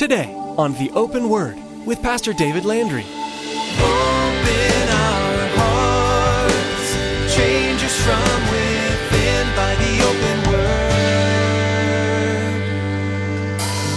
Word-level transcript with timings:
today 0.00 0.32
on 0.56 0.72
The 0.78 0.90
Open 0.92 1.28
Word 1.28 1.58
with 1.84 2.00
Pastor 2.00 2.32
David 2.32 2.64
Landry. 2.64 3.04
Open 3.04 4.88
our 4.88 5.48
hearts, 5.60 6.96
change 7.36 7.84
us 7.84 7.94
from 8.00 8.40
within 8.48 9.46
by 9.54 9.74
the 9.76 10.00
open 10.08 10.38
word. 10.48 11.20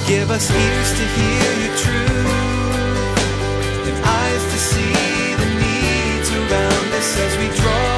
Give 0.05 0.29
us 0.29 0.51
ears 0.51 0.91
to 0.99 1.05
hear 1.15 1.51
your 1.63 1.75
truth 1.77 3.15
and 3.87 3.95
eyes 4.03 4.43
to 4.43 4.59
see 4.59 5.35
the 5.39 5.47
needs 5.55 6.29
around 6.29 6.93
us 6.99 7.17
as 7.17 7.37
we 7.37 7.47
draw 7.55 7.92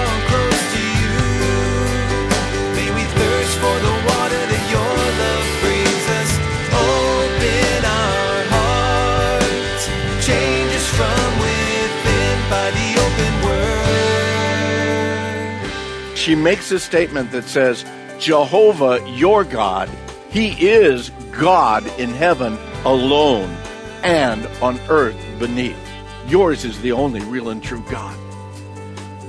she 16.25 16.33
makes 16.33 16.71
a 16.71 16.79
statement 16.79 17.29
that 17.29 17.43
says, 17.43 17.85
Jehovah, 18.17 18.99
your 19.11 19.43
God, 19.43 19.87
He 20.31 20.53
is 20.67 21.11
God 21.39 21.85
in 21.99 22.09
heaven 22.09 22.57
alone 22.83 23.55
and 24.01 24.47
on 24.59 24.79
earth 24.89 25.15
beneath. 25.37 25.77
Yours 26.25 26.65
is 26.65 26.81
the 26.81 26.93
only 26.93 27.19
real 27.25 27.49
and 27.49 27.61
true 27.61 27.83
God. 27.91 28.17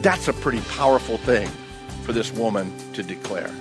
That's 0.01 0.29
a 0.29 0.33
pretty 0.33 0.63
powerful 0.71 1.19
thing 1.19 1.49
for 2.03 2.15
this 2.15 2.33
woman 2.33 2.73
to 2.95 3.03
declare. 3.03 3.53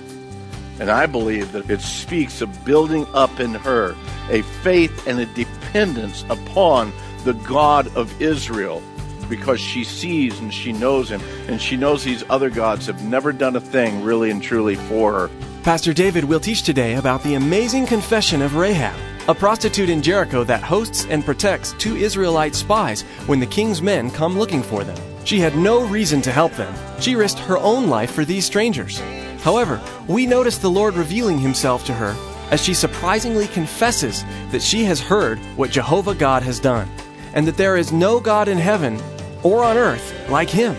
And 0.80 0.90
I 0.90 1.04
believe 1.04 1.52
that 1.52 1.68
it 1.68 1.82
speaks 1.82 2.40
of 2.40 2.64
building 2.64 3.06
up 3.12 3.38
in 3.38 3.52
her 3.52 3.94
a 4.30 4.40
faith 4.62 5.06
and 5.06 5.20
a 5.20 5.26
dependence 5.26 6.24
upon 6.30 6.90
the 7.24 7.34
God 7.34 7.94
of 7.98 8.18
Israel 8.18 8.82
because 9.28 9.60
she 9.60 9.84
sees 9.84 10.38
and 10.38 10.52
she 10.52 10.72
knows 10.72 11.10
him 11.10 11.20
and 11.48 11.60
she 11.60 11.76
knows 11.76 12.04
these 12.04 12.24
other 12.30 12.50
gods 12.50 12.86
have 12.86 13.02
never 13.04 13.32
done 13.32 13.56
a 13.56 13.60
thing 13.60 14.02
really 14.02 14.30
and 14.30 14.42
truly 14.42 14.76
for 14.76 15.12
her. 15.12 15.30
Pastor 15.62 15.92
David 15.92 16.24
will 16.24 16.40
teach 16.40 16.62
today 16.62 16.94
about 16.94 17.22
the 17.22 17.34
amazing 17.34 17.86
confession 17.86 18.40
of 18.40 18.54
Rahab, 18.54 18.96
a 19.28 19.34
prostitute 19.34 19.90
in 19.90 20.00
Jericho 20.00 20.44
that 20.44 20.62
hosts 20.62 21.06
and 21.10 21.24
protects 21.24 21.72
two 21.72 21.96
Israelite 21.96 22.54
spies 22.54 23.02
when 23.26 23.40
the 23.40 23.46
king's 23.46 23.82
men 23.82 24.10
come 24.10 24.38
looking 24.38 24.62
for 24.62 24.84
them. 24.84 24.96
She 25.24 25.40
had 25.40 25.56
no 25.56 25.84
reason 25.84 26.22
to 26.22 26.30
help 26.30 26.52
them. 26.52 26.72
She 27.00 27.16
risked 27.16 27.40
her 27.40 27.58
own 27.58 27.88
life 27.88 28.12
for 28.12 28.24
these 28.24 28.44
strangers. 28.44 29.00
However, 29.42 29.80
we 30.06 30.24
notice 30.24 30.58
the 30.58 30.70
Lord 30.70 30.94
revealing 30.94 31.38
himself 31.38 31.84
to 31.86 31.94
her 31.94 32.14
as 32.50 32.62
she 32.62 32.74
surprisingly 32.74 33.48
confesses 33.48 34.24
that 34.52 34.62
she 34.62 34.84
has 34.84 35.00
heard 35.00 35.38
what 35.56 35.70
Jehovah 35.70 36.14
God 36.14 36.44
has 36.44 36.60
done, 36.60 36.88
and 37.34 37.46
that 37.46 37.56
there 37.56 37.76
is 37.76 37.92
no 37.92 38.20
God 38.20 38.46
in 38.46 38.58
heaven 38.58 39.00
or 39.42 39.64
on 39.64 39.76
earth 39.76 40.14
like 40.28 40.50
him. 40.50 40.76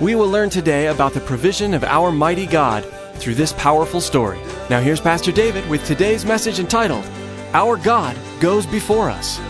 We 0.00 0.14
will 0.14 0.28
learn 0.28 0.50
today 0.50 0.86
about 0.86 1.12
the 1.12 1.20
provision 1.20 1.74
of 1.74 1.84
our 1.84 2.12
mighty 2.12 2.46
God 2.46 2.84
through 3.14 3.34
this 3.34 3.52
powerful 3.54 4.00
story. 4.00 4.38
Now, 4.70 4.80
here's 4.80 5.00
Pastor 5.00 5.32
David 5.32 5.68
with 5.68 5.84
today's 5.84 6.24
message 6.24 6.60
entitled, 6.60 7.04
Our 7.52 7.76
God 7.76 8.16
Goes 8.40 8.66
Before 8.66 9.10
Us. 9.10 9.40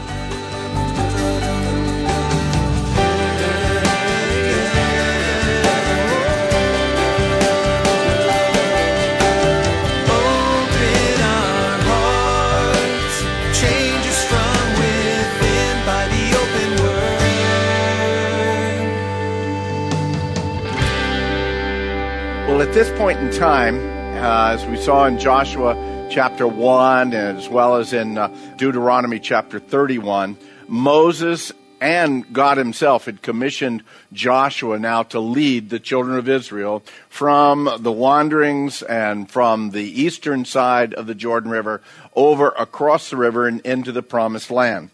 Well, 22.59 22.67
at 22.67 22.75
this 22.75 22.91
point 22.99 23.21
in 23.21 23.31
time, 23.31 23.77
uh, 24.17 24.49
as 24.49 24.67
we 24.67 24.79
saw 24.79 25.05
in 25.05 25.21
Joshua 25.21 26.09
chapter 26.11 26.45
1, 26.49 27.15
as 27.15 27.49
well 27.49 27.77
as 27.77 27.93
in 27.93 28.19
uh, 28.19 28.37
Deuteronomy 28.57 29.21
chapter 29.21 29.61
31, 29.61 30.37
Moses 30.67 31.53
and 31.81 32.33
God 32.33 32.59
Himself 32.59 33.05
had 33.05 33.23
commissioned 33.23 33.85
Joshua 34.13 34.77
now 34.77 35.05
to 35.05 35.21
lead 35.21 35.71
the 35.71 35.79
children 35.79 36.19
of 36.19 36.29
Israel 36.29 36.83
from 37.09 37.71
the 37.79 37.93
wanderings 37.93 38.83
and 38.83 39.31
from 39.31 39.71
the 39.71 40.03
eastern 40.03 40.45
side 40.45 40.95
of 40.95 41.07
the 41.07 41.15
Jordan 41.15 41.53
River 41.53 41.81
over 42.17 42.49
across 42.49 43.09
the 43.09 43.17
river 43.17 43.47
and 43.47 43.61
into 43.61 43.93
the 43.93 44.03
promised 44.03 44.51
land. 44.51 44.91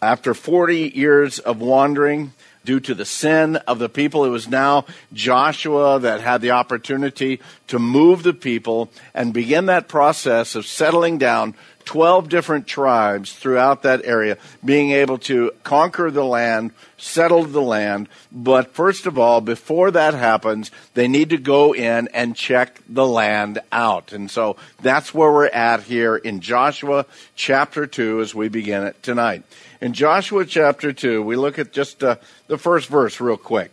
After 0.00 0.34
40 0.34 0.92
years 0.94 1.38
of 1.38 1.60
wandering, 1.60 2.32
due 2.64 2.80
to 2.80 2.94
the 2.94 3.04
sin 3.04 3.56
of 3.56 3.78
the 3.78 3.88
people, 3.88 4.24
it 4.24 4.30
was 4.30 4.46
now 4.46 4.84
Joshua 5.12 5.98
that 6.00 6.20
had 6.20 6.40
the 6.42 6.50
opportunity 6.50 7.40
to 7.66 7.78
move 7.78 8.22
the 8.22 8.34
people 8.34 8.90
and 9.14 9.32
begin 9.32 9.66
that 9.66 9.88
process 9.88 10.54
of 10.54 10.66
settling 10.66 11.18
down 11.18 11.54
12 11.86 12.28
different 12.28 12.66
tribes 12.66 13.32
throughout 13.32 13.82
that 13.82 14.04
area, 14.04 14.36
being 14.62 14.90
able 14.90 15.16
to 15.16 15.50
conquer 15.64 16.10
the 16.10 16.22
land, 16.22 16.70
settle 16.98 17.44
the 17.44 17.62
land. 17.62 18.06
But 18.30 18.74
first 18.74 19.06
of 19.06 19.18
all, 19.18 19.40
before 19.40 19.90
that 19.92 20.12
happens, 20.12 20.70
they 20.92 21.08
need 21.08 21.30
to 21.30 21.38
go 21.38 21.74
in 21.74 22.08
and 22.08 22.36
check 22.36 22.82
the 22.86 23.06
land 23.06 23.60
out. 23.72 24.12
And 24.12 24.30
so 24.30 24.56
that's 24.82 25.14
where 25.14 25.32
we're 25.32 25.46
at 25.46 25.84
here 25.84 26.14
in 26.14 26.40
Joshua 26.40 27.06
chapter 27.34 27.86
2 27.86 28.20
as 28.20 28.34
we 28.34 28.48
begin 28.48 28.82
it 28.84 29.02
tonight. 29.02 29.44
In 29.80 29.92
Joshua 29.92 30.44
chapter 30.44 30.92
2, 30.92 31.22
we 31.22 31.36
look 31.36 31.58
at 31.58 31.72
just 31.72 32.02
uh, 32.02 32.16
the 32.48 32.58
first 32.58 32.88
verse 32.88 33.20
real 33.20 33.36
quick. 33.36 33.70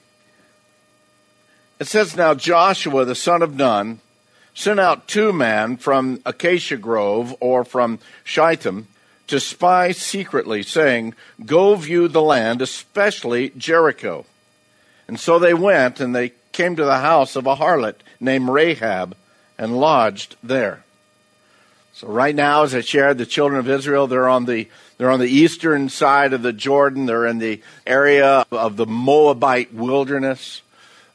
It 1.80 1.88
says, 1.88 2.16
Now 2.16 2.36
Joshua, 2.36 3.06
the 3.06 3.16
son 3.16 3.42
of 3.42 3.56
Nun, 3.56 4.00
sent 4.54 4.80
out 4.80 5.08
two 5.08 5.34
men 5.34 5.78
from 5.78 6.22
Acacia 6.26 6.78
Grove 6.78 7.36
or 7.40 7.66
from 7.66 8.00
Shittim 8.24 8.88
to 9.28 9.40
spy 9.40 9.92
secretly, 9.92 10.62
saying, 10.62 11.16
Go 11.44 11.74
view 11.76 12.08
the 12.08 12.22
land, 12.22 12.62
especially 12.62 13.50
Jericho. 13.58 14.26
And 15.08 15.20
so 15.20 15.40
they 15.40 15.56
went, 15.56 16.00
and 16.00 16.16
they 16.16 16.34
came 16.52 16.76
to 16.76 16.86
the 16.86 17.00
house 17.00 17.36
of 17.36 17.48
a 17.48 17.56
harlot 17.56 17.96
named 18.20 18.50
Rahab 18.50 19.16
and 19.58 19.80
lodged 19.80 20.36
there. 20.44 20.84
So 21.94 22.08
right 22.08 22.36
now, 22.36 22.64
as 22.64 22.76
I 22.76 22.82
shared, 22.82 23.18
the 23.18 23.26
children 23.26 23.60
of 23.60 23.70
Israel, 23.70 24.06
they're 24.06 24.30
on 24.30 24.46
the, 24.46 24.70
they're 24.98 25.12
on 25.12 25.20
the 25.20 25.28
eastern 25.28 25.90
side 25.90 26.34
of 26.34 26.42
the 26.42 26.54
Jordan. 26.54 27.06
They're 27.06 27.26
in 27.26 27.40
the 27.40 27.62
area 27.86 28.46
of 28.52 28.78
the 28.78 28.86
Moabite 28.86 29.74
wilderness. 29.74 30.62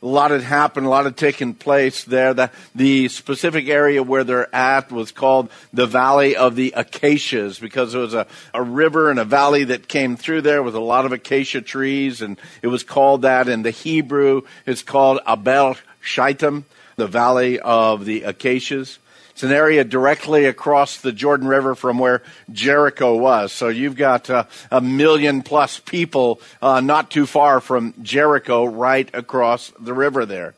A 0.02 0.06
lot 0.06 0.30
had 0.30 0.40
happened, 0.40 0.86
a 0.86 0.88
lot 0.88 1.04
had 1.04 1.16
taken 1.18 1.52
place 1.52 2.04
there. 2.04 2.32
The, 2.32 2.50
the 2.74 3.08
specific 3.08 3.68
area 3.68 4.02
where 4.02 4.24
they're 4.24 4.54
at 4.54 4.90
was 4.90 5.12
called 5.12 5.50
the 5.74 5.86
Valley 5.86 6.36
of 6.36 6.56
the 6.56 6.72
Acacias 6.74 7.58
because 7.58 7.92
there 7.92 8.00
was 8.00 8.14
a, 8.14 8.26
a 8.54 8.62
river 8.62 9.10
and 9.10 9.18
a 9.18 9.26
valley 9.26 9.64
that 9.64 9.88
came 9.88 10.16
through 10.16 10.40
there 10.40 10.62
with 10.62 10.74
a 10.74 10.80
lot 10.80 11.04
of 11.04 11.12
acacia 11.12 11.60
trees, 11.60 12.22
and 12.22 12.38
it 12.62 12.68
was 12.68 12.82
called 12.82 13.22
that 13.22 13.46
in 13.46 13.60
the 13.60 13.70
Hebrew. 13.70 14.42
It's 14.64 14.82
called 14.82 15.20
Abel 15.28 15.76
Shittim, 16.00 16.64
the 16.96 17.06
Valley 17.06 17.60
of 17.60 18.06
the 18.06 18.22
Acacias. 18.22 18.98
It's 19.40 19.44
an 19.50 19.56
area 19.56 19.84
directly 19.84 20.44
across 20.44 20.98
the 20.98 21.12
Jordan 21.12 21.48
River 21.48 21.74
from 21.74 21.98
where 21.98 22.20
Jericho 22.52 23.16
was. 23.16 23.52
So 23.52 23.68
you've 23.68 23.96
got 23.96 24.28
uh, 24.28 24.44
a 24.70 24.82
million 24.82 25.40
plus 25.40 25.78
people 25.80 26.42
uh, 26.60 26.80
not 26.80 27.10
too 27.10 27.24
far 27.24 27.62
from 27.62 27.94
Jericho, 28.02 28.66
right 28.66 29.08
across 29.14 29.72
the 29.80 29.94
river 29.94 30.26
there. 30.26 30.52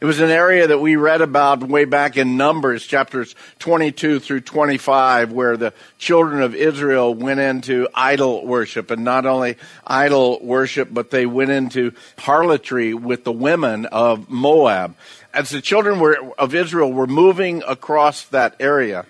It 0.00 0.04
was 0.04 0.20
an 0.20 0.30
area 0.30 0.68
that 0.68 0.78
we 0.78 0.94
read 0.94 1.22
about 1.22 1.64
way 1.64 1.84
back 1.84 2.16
in 2.16 2.36
Numbers, 2.36 2.86
chapters 2.86 3.34
22 3.58 4.20
through 4.20 4.42
25, 4.42 5.32
where 5.32 5.56
the 5.56 5.74
children 5.98 6.40
of 6.40 6.54
Israel 6.54 7.12
went 7.12 7.40
into 7.40 7.88
idol 7.92 8.46
worship. 8.46 8.92
And 8.92 9.02
not 9.02 9.26
only 9.26 9.56
idol 9.84 10.38
worship, 10.40 10.90
but 10.92 11.10
they 11.10 11.26
went 11.26 11.50
into 11.50 11.92
harlotry 12.16 12.94
with 12.94 13.24
the 13.24 13.32
women 13.32 13.86
of 13.86 14.30
Moab. 14.30 14.94
As 15.34 15.50
the 15.50 15.60
children 15.60 16.00
were, 16.00 16.16
of 16.38 16.54
Israel 16.54 16.92
were 16.92 17.06
moving 17.06 17.62
across 17.66 18.24
that 18.26 18.56
area, 18.58 19.06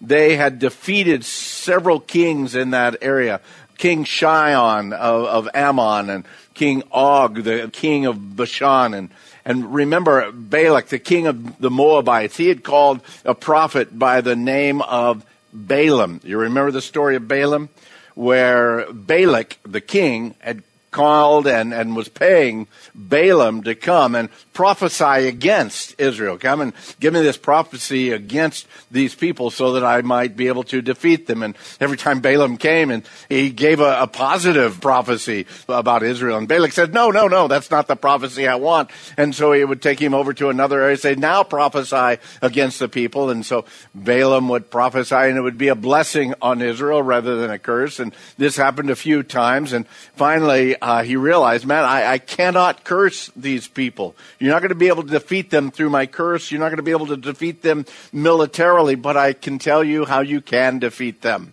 they 0.00 0.36
had 0.36 0.58
defeated 0.58 1.24
several 1.24 2.00
kings 2.00 2.54
in 2.54 2.70
that 2.70 2.96
area. 3.02 3.40
King 3.76 4.04
Sihon 4.04 4.92
of, 4.92 5.24
of 5.24 5.48
Ammon 5.54 6.10
and 6.10 6.24
King 6.54 6.82
Og, 6.92 7.42
the 7.44 7.70
king 7.72 8.06
of 8.06 8.36
Bashan. 8.36 8.94
And, 8.94 9.10
and 9.44 9.72
remember 9.72 10.30
Balak, 10.32 10.88
the 10.88 10.98
king 10.98 11.26
of 11.26 11.58
the 11.58 11.70
Moabites. 11.70 12.36
He 12.36 12.48
had 12.48 12.62
called 12.62 13.00
a 13.24 13.34
prophet 13.34 13.98
by 13.98 14.20
the 14.20 14.36
name 14.36 14.82
of 14.82 15.24
Balaam. 15.52 16.20
You 16.24 16.38
remember 16.38 16.70
the 16.70 16.82
story 16.82 17.16
of 17.16 17.26
Balaam? 17.26 17.70
Where 18.14 18.92
Balak, 18.92 19.58
the 19.62 19.80
king, 19.80 20.34
had 20.40 20.62
called 20.90 21.46
and, 21.46 21.72
and 21.72 21.94
was 21.94 22.08
paying 22.08 22.66
Balaam 22.94 23.62
to 23.62 23.74
come 23.74 24.14
and 24.14 24.28
prophesy 24.52 25.28
against 25.28 25.98
Israel. 25.98 26.36
Come 26.36 26.60
and 26.60 26.72
give 26.98 27.14
me 27.14 27.22
this 27.22 27.36
prophecy 27.36 28.10
against 28.10 28.66
these 28.90 29.14
people 29.14 29.50
so 29.50 29.72
that 29.72 29.84
I 29.84 30.02
might 30.02 30.36
be 30.36 30.48
able 30.48 30.64
to 30.64 30.82
defeat 30.82 31.26
them. 31.26 31.42
And 31.42 31.56
every 31.80 31.96
time 31.96 32.20
Balaam 32.20 32.56
came 32.56 32.90
and 32.90 33.04
he 33.28 33.50
gave 33.50 33.80
a, 33.80 34.02
a 34.02 34.06
positive 34.06 34.80
prophecy 34.80 35.46
about 35.68 36.02
Israel. 36.02 36.38
And 36.38 36.48
Balak 36.48 36.72
said, 36.72 36.92
no, 36.92 37.10
no, 37.10 37.28
no, 37.28 37.48
that's 37.48 37.70
not 37.70 37.86
the 37.86 37.96
prophecy 37.96 38.48
I 38.48 38.56
want. 38.56 38.90
And 39.16 39.34
so 39.34 39.52
he 39.52 39.64
would 39.64 39.82
take 39.82 40.00
him 40.00 40.14
over 40.14 40.34
to 40.34 40.48
another 40.48 40.80
area 40.80 40.92
and 40.92 41.00
say, 41.00 41.14
now 41.14 41.44
prophesy 41.44 42.20
against 42.42 42.78
the 42.80 42.88
people. 42.88 43.30
And 43.30 43.46
so 43.46 43.64
Balaam 43.94 44.48
would 44.48 44.70
prophesy 44.70 45.14
and 45.14 45.38
it 45.38 45.42
would 45.42 45.58
be 45.58 45.68
a 45.68 45.74
blessing 45.74 46.34
on 46.42 46.60
Israel 46.60 47.02
rather 47.02 47.36
than 47.36 47.50
a 47.50 47.58
curse. 47.58 48.00
And 48.00 48.14
this 48.38 48.56
happened 48.56 48.90
a 48.90 48.96
few 48.96 49.22
times. 49.22 49.72
And 49.72 49.86
finally, 50.16 50.76
uh, 50.82 51.02
he 51.02 51.16
realized, 51.16 51.66
man, 51.66 51.84
I, 51.84 52.12
I 52.12 52.18
cannot 52.18 52.84
curse 52.84 53.30
these 53.36 53.68
people. 53.68 54.16
You're 54.38 54.52
not 54.52 54.62
going 54.62 54.70
to 54.70 54.74
be 54.74 54.88
able 54.88 55.02
to 55.02 55.10
defeat 55.10 55.50
them 55.50 55.70
through 55.70 55.90
my 55.90 56.06
curse. 56.06 56.50
You're 56.50 56.60
not 56.60 56.68
going 56.68 56.78
to 56.78 56.82
be 56.82 56.90
able 56.90 57.08
to 57.08 57.16
defeat 57.16 57.62
them 57.62 57.86
militarily, 58.12 58.94
but 58.94 59.16
I 59.16 59.32
can 59.32 59.58
tell 59.58 59.84
you 59.84 60.04
how 60.04 60.20
you 60.20 60.40
can 60.40 60.78
defeat 60.78 61.22
them. 61.22 61.52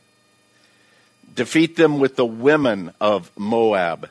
Defeat 1.35 1.75
them 1.75 1.99
with 1.99 2.15
the 2.15 2.25
women 2.25 2.93
of 2.99 3.31
Moab. 3.37 4.09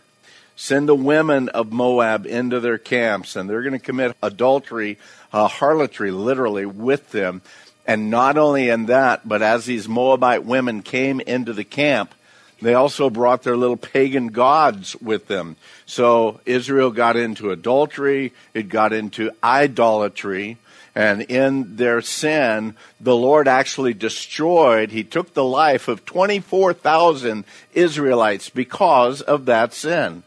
Send 0.54 0.88
the 0.88 0.94
women 0.94 1.48
of 1.50 1.72
Moab 1.72 2.26
into 2.26 2.60
their 2.60 2.78
camps, 2.78 3.36
and 3.36 3.48
they're 3.48 3.62
going 3.62 3.72
to 3.72 3.78
commit 3.78 4.16
adultery, 4.22 4.98
uh, 5.32 5.48
harlotry, 5.48 6.10
literally, 6.10 6.66
with 6.66 7.10
them. 7.10 7.42
And 7.86 8.10
not 8.10 8.38
only 8.38 8.68
in 8.68 8.86
that, 8.86 9.28
but 9.28 9.42
as 9.42 9.64
these 9.64 9.88
Moabite 9.88 10.44
women 10.44 10.82
came 10.82 11.20
into 11.20 11.52
the 11.52 11.64
camp, 11.64 12.14
they 12.62 12.74
also 12.74 13.10
brought 13.10 13.42
their 13.42 13.56
little 13.56 13.76
pagan 13.76 14.28
gods 14.28 14.96
with 14.96 15.28
them. 15.28 15.56
So 15.84 16.40
Israel 16.46 16.90
got 16.90 17.16
into 17.16 17.50
adultery, 17.50 18.32
it 18.54 18.68
got 18.68 18.92
into 18.92 19.30
idolatry, 19.44 20.56
and 20.94 21.22
in 21.22 21.76
their 21.76 22.00
sin, 22.00 22.74
the 22.98 23.16
Lord 23.16 23.46
actually 23.46 23.92
destroyed, 23.92 24.90
He 24.90 25.04
took 25.04 25.34
the 25.34 25.44
life 25.44 25.88
of 25.88 26.06
24,000 26.06 27.44
Israelites 27.74 28.48
because 28.48 29.20
of 29.20 29.44
that 29.44 29.74
sin. 29.74 30.22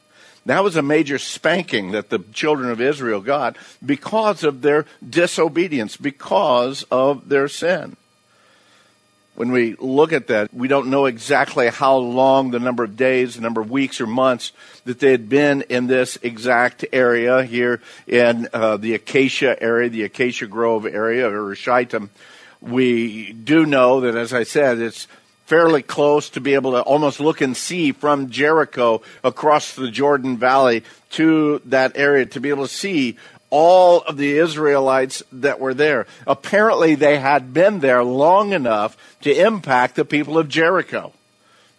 That 0.46 0.64
was 0.64 0.76
a 0.76 0.84
major 0.84 1.18
spanking 1.18 1.92
that 1.92 2.10
the 2.10 2.20
children 2.34 2.70
of 2.70 2.80
Israel 2.80 3.22
got 3.22 3.58
because 3.84 4.44
of 4.44 4.62
their 4.62 4.86
disobedience, 5.08 5.98
because 5.98 6.84
of 6.84 7.30
their 7.30 7.48
sin 7.48 7.98
when 9.40 9.54
we 9.54 9.74
look 9.80 10.12
at 10.12 10.28
that, 10.28 10.54
we 10.54 10.68
don't 10.68 10.90
know 10.90 11.06
exactly 11.06 11.70
how 11.70 11.96
long, 11.96 12.52
the 12.52 12.60
number 12.60 12.84
of 12.84 12.98
days, 12.98 13.36
the 13.36 13.42
number 13.42 13.62
of 13.62 13.72
weeks 13.72 14.02
or 14.02 14.06
months 14.06 14.52
that 14.84 15.00
they 15.00 15.12
had 15.12 15.30
been 15.30 15.62
in 15.70 15.88
this 15.88 16.18
exact 16.22 16.84
area 16.92 17.42
here 17.44 17.80
in 18.06 18.50
uh, 18.52 18.76
the 18.76 18.96
Acacia 18.96 19.56
area, 19.64 19.88
the 19.88 20.04
Acacia 20.04 20.46
Grove 20.46 20.86
area, 20.86 21.32
or 21.32 21.56
Shittim. 21.56 22.10
We 22.60 23.32
do 23.32 23.66
know 23.66 24.02
that, 24.02 24.16
as 24.16 24.34
I 24.34 24.44
said, 24.44 24.80
it's 24.80 25.08
fairly 25.46 25.84
close 25.84 26.30
to 26.32 26.42
be 26.42 26.54
able 26.54 26.74
to 26.74 26.82
almost 26.82 27.22
look 27.22 27.40
and 27.40 27.56
see 27.56 27.94
from 27.94 28.30
Jericho 28.32 29.02
across 29.24 29.74
the 29.74 29.90
Jordan 29.90 30.36
Valley 30.36 30.84
to 31.12 31.62
that 31.64 31.94
area 31.96 32.26
to 32.26 32.42
be 32.42 32.50
able 32.50 32.68
to 32.68 32.74
see 32.74 33.16
all 33.50 34.02
of 34.02 34.18
the 34.18 34.38
Israelites 34.38 35.24
that 35.32 35.60
were 35.60 35.74
there. 35.74 36.06
Apparently, 36.28 36.96
they 36.96 37.20
had 37.20 37.54
been 37.54 37.80
there 37.80 38.04
long 38.04 38.54
enough 38.54 38.98
to 39.22 39.34
impact 39.34 39.96
the 39.96 40.06
people 40.06 40.38
of 40.38 40.50
Jericho. 40.50 41.14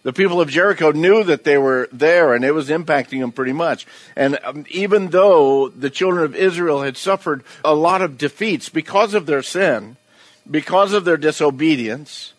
The 0.03 0.13
people 0.13 0.41
of 0.41 0.49
Jericho 0.49 0.91
knew 0.91 1.23
that 1.23 1.43
they 1.43 1.57
were 1.57 1.87
there 1.91 2.33
and 2.33 2.43
it 2.43 2.53
was 2.53 2.69
impacting 2.69 3.19
them 3.19 3.31
pretty 3.31 3.53
much. 3.53 3.85
And 4.15 4.39
um, 4.43 4.65
even 4.69 5.09
though 5.09 5.69
the 5.69 5.91
children 5.91 6.25
of 6.25 6.35
Israel 6.35 6.81
had 6.81 6.97
suffered 6.97 7.43
a 7.63 7.75
lot 7.75 8.01
of 8.01 8.17
defeats 8.17 8.67
because 8.67 9.13
of 9.13 9.27
their 9.27 9.43
sin, 9.43 9.97
because 10.49 10.93
of 10.93 11.05
their 11.05 11.17
disobedience, 11.17 12.33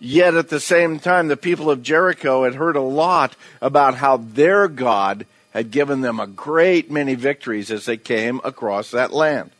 yet 0.00 0.34
at 0.34 0.48
the 0.48 0.60
same 0.60 0.98
time, 0.98 1.28
the 1.28 1.36
people 1.36 1.70
of 1.70 1.82
Jericho 1.82 2.44
had 2.44 2.54
heard 2.54 2.76
a 2.76 2.80
lot 2.80 3.36
about 3.60 3.96
how 3.96 4.16
their 4.16 4.66
God 4.66 5.26
had 5.56 5.70
given 5.70 6.02
them 6.02 6.20
a 6.20 6.26
great 6.26 6.90
many 6.90 7.14
victories 7.14 7.70
as 7.70 7.86
they 7.86 7.96
came 7.96 8.42
across 8.44 8.90
that 8.90 9.10
land. 9.10 9.50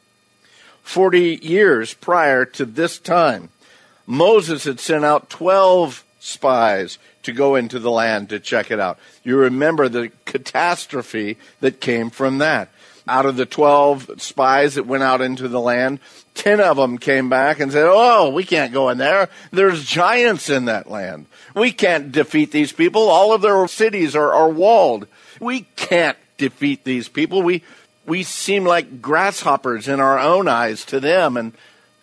Forty 0.82 1.36
years 1.42 1.94
prior 1.94 2.44
to 2.44 2.66
this 2.66 2.98
time, 2.98 3.48
Moses 4.06 4.64
had 4.64 4.78
sent 4.78 5.06
out 5.06 5.30
12 5.30 6.04
spies 6.20 6.98
to 7.22 7.32
go 7.32 7.54
into 7.54 7.78
the 7.78 7.90
land 7.90 8.28
to 8.28 8.38
check 8.38 8.70
it 8.70 8.78
out. 8.78 8.98
You 9.24 9.38
remember 9.38 9.88
the 9.88 10.12
catastrophe 10.26 11.38
that 11.60 11.80
came 11.80 12.10
from 12.10 12.38
that. 12.38 12.68
Out 13.08 13.24
of 13.24 13.36
the 13.36 13.46
12 13.46 14.20
spies 14.20 14.74
that 14.74 14.86
went 14.86 15.02
out 15.02 15.22
into 15.22 15.48
the 15.48 15.60
land, 15.60 16.00
10 16.34 16.60
of 16.60 16.76
them 16.76 16.98
came 16.98 17.30
back 17.30 17.58
and 17.58 17.72
said, 17.72 17.86
Oh, 17.88 18.28
we 18.28 18.44
can't 18.44 18.72
go 18.72 18.90
in 18.90 18.98
there. 18.98 19.30
There's 19.50 19.82
giants 19.82 20.50
in 20.50 20.66
that 20.66 20.90
land. 20.90 21.24
We 21.54 21.72
can't 21.72 22.12
defeat 22.12 22.50
these 22.50 22.72
people. 22.72 23.08
All 23.08 23.32
of 23.32 23.40
their 23.40 23.66
cities 23.66 24.14
are, 24.14 24.34
are 24.34 24.50
walled. 24.50 25.06
We 25.40 25.62
can't 25.76 26.16
defeat 26.38 26.84
these 26.84 27.08
people. 27.08 27.42
We, 27.42 27.62
we 28.06 28.22
seem 28.22 28.64
like 28.64 29.02
grasshoppers 29.02 29.88
in 29.88 30.00
our 30.00 30.18
own 30.18 30.48
eyes 30.48 30.84
to 30.86 31.00
them. 31.00 31.36
And 31.36 31.52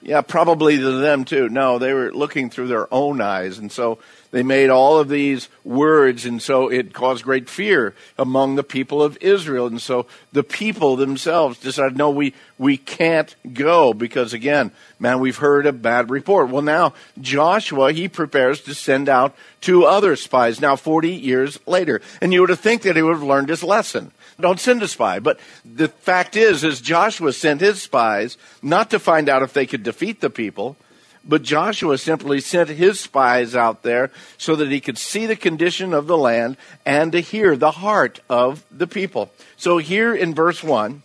yeah, 0.01 0.21
probably 0.21 0.77
to 0.77 0.91
them 0.91 1.25
too. 1.25 1.49
No, 1.49 1.79
they 1.79 1.93
were 1.93 2.11
looking 2.11 2.49
through 2.49 2.67
their 2.67 2.93
own 2.93 3.21
eyes. 3.21 3.57
And 3.57 3.71
so 3.71 3.99
they 4.33 4.41
made 4.41 4.71
all 4.71 4.97
of 4.97 5.09
these 5.09 5.47
words. 5.63 6.25
And 6.25 6.41
so 6.41 6.67
it 6.67 6.91
caused 6.91 7.23
great 7.23 7.47
fear 7.47 7.93
among 8.17 8.55
the 8.55 8.63
people 8.63 9.03
of 9.03 9.15
Israel. 9.21 9.67
And 9.67 9.79
so 9.79 10.07
the 10.31 10.43
people 10.43 10.95
themselves 10.95 11.59
decided, 11.59 11.95
no, 11.95 12.09
we, 12.09 12.33
we 12.57 12.75
can't 12.75 13.35
go 13.53 13.93
because 13.93 14.33
again, 14.33 14.71
man, 14.97 15.19
we've 15.19 15.37
heard 15.37 15.67
a 15.67 15.71
bad 15.71 16.09
report. 16.09 16.49
Well, 16.49 16.63
now 16.63 16.95
Joshua, 17.21 17.93
he 17.93 18.07
prepares 18.07 18.59
to 18.61 18.73
send 18.73 19.07
out 19.07 19.35
two 19.61 19.85
other 19.85 20.15
spies 20.15 20.59
now 20.59 20.75
40 20.75 21.11
years 21.11 21.59
later. 21.67 22.01
And 22.19 22.33
you 22.33 22.41
would 22.41 22.49
have 22.49 22.59
think 22.59 22.81
that 22.81 22.95
he 22.95 23.03
would 23.03 23.13
have 23.13 23.21
learned 23.21 23.49
his 23.49 23.63
lesson. 23.63 24.11
Don't 24.39 24.59
send 24.59 24.81
a 24.81 24.87
spy. 24.87 25.19
But 25.19 25.39
the 25.63 25.89
fact 25.89 26.35
is, 26.35 26.63
is 26.63 26.81
Joshua 26.81 27.33
sent 27.33 27.61
his 27.61 27.83
spies 27.83 28.37
not 28.63 28.89
to 28.89 28.97
find 28.97 29.29
out 29.29 29.43
if 29.43 29.53
they 29.53 29.67
could 29.67 29.83
defeat 29.83 30.21
the 30.21 30.31
people, 30.31 30.75
but 31.25 31.43
Joshua 31.43 31.97
simply 31.97 32.41
sent 32.41 32.69
his 32.69 32.99
spies 32.99 33.55
out 33.55 33.83
there 33.83 34.11
so 34.37 34.55
that 34.55 34.71
he 34.71 34.81
could 34.81 34.97
see 34.97 35.25
the 35.25 35.35
condition 35.35 35.93
of 35.93 36.07
the 36.07 36.17
land 36.17 36.57
and 36.85 37.11
to 37.11 37.21
hear 37.21 37.55
the 37.55 37.71
heart 37.71 38.19
of 38.29 38.63
the 38.69 38.87
people. 38.87 39.31
So 39.55 39.77
here 39.77 40.13
in 40.13 40.35
verse 40.35 40.63
1, 40.63 41.01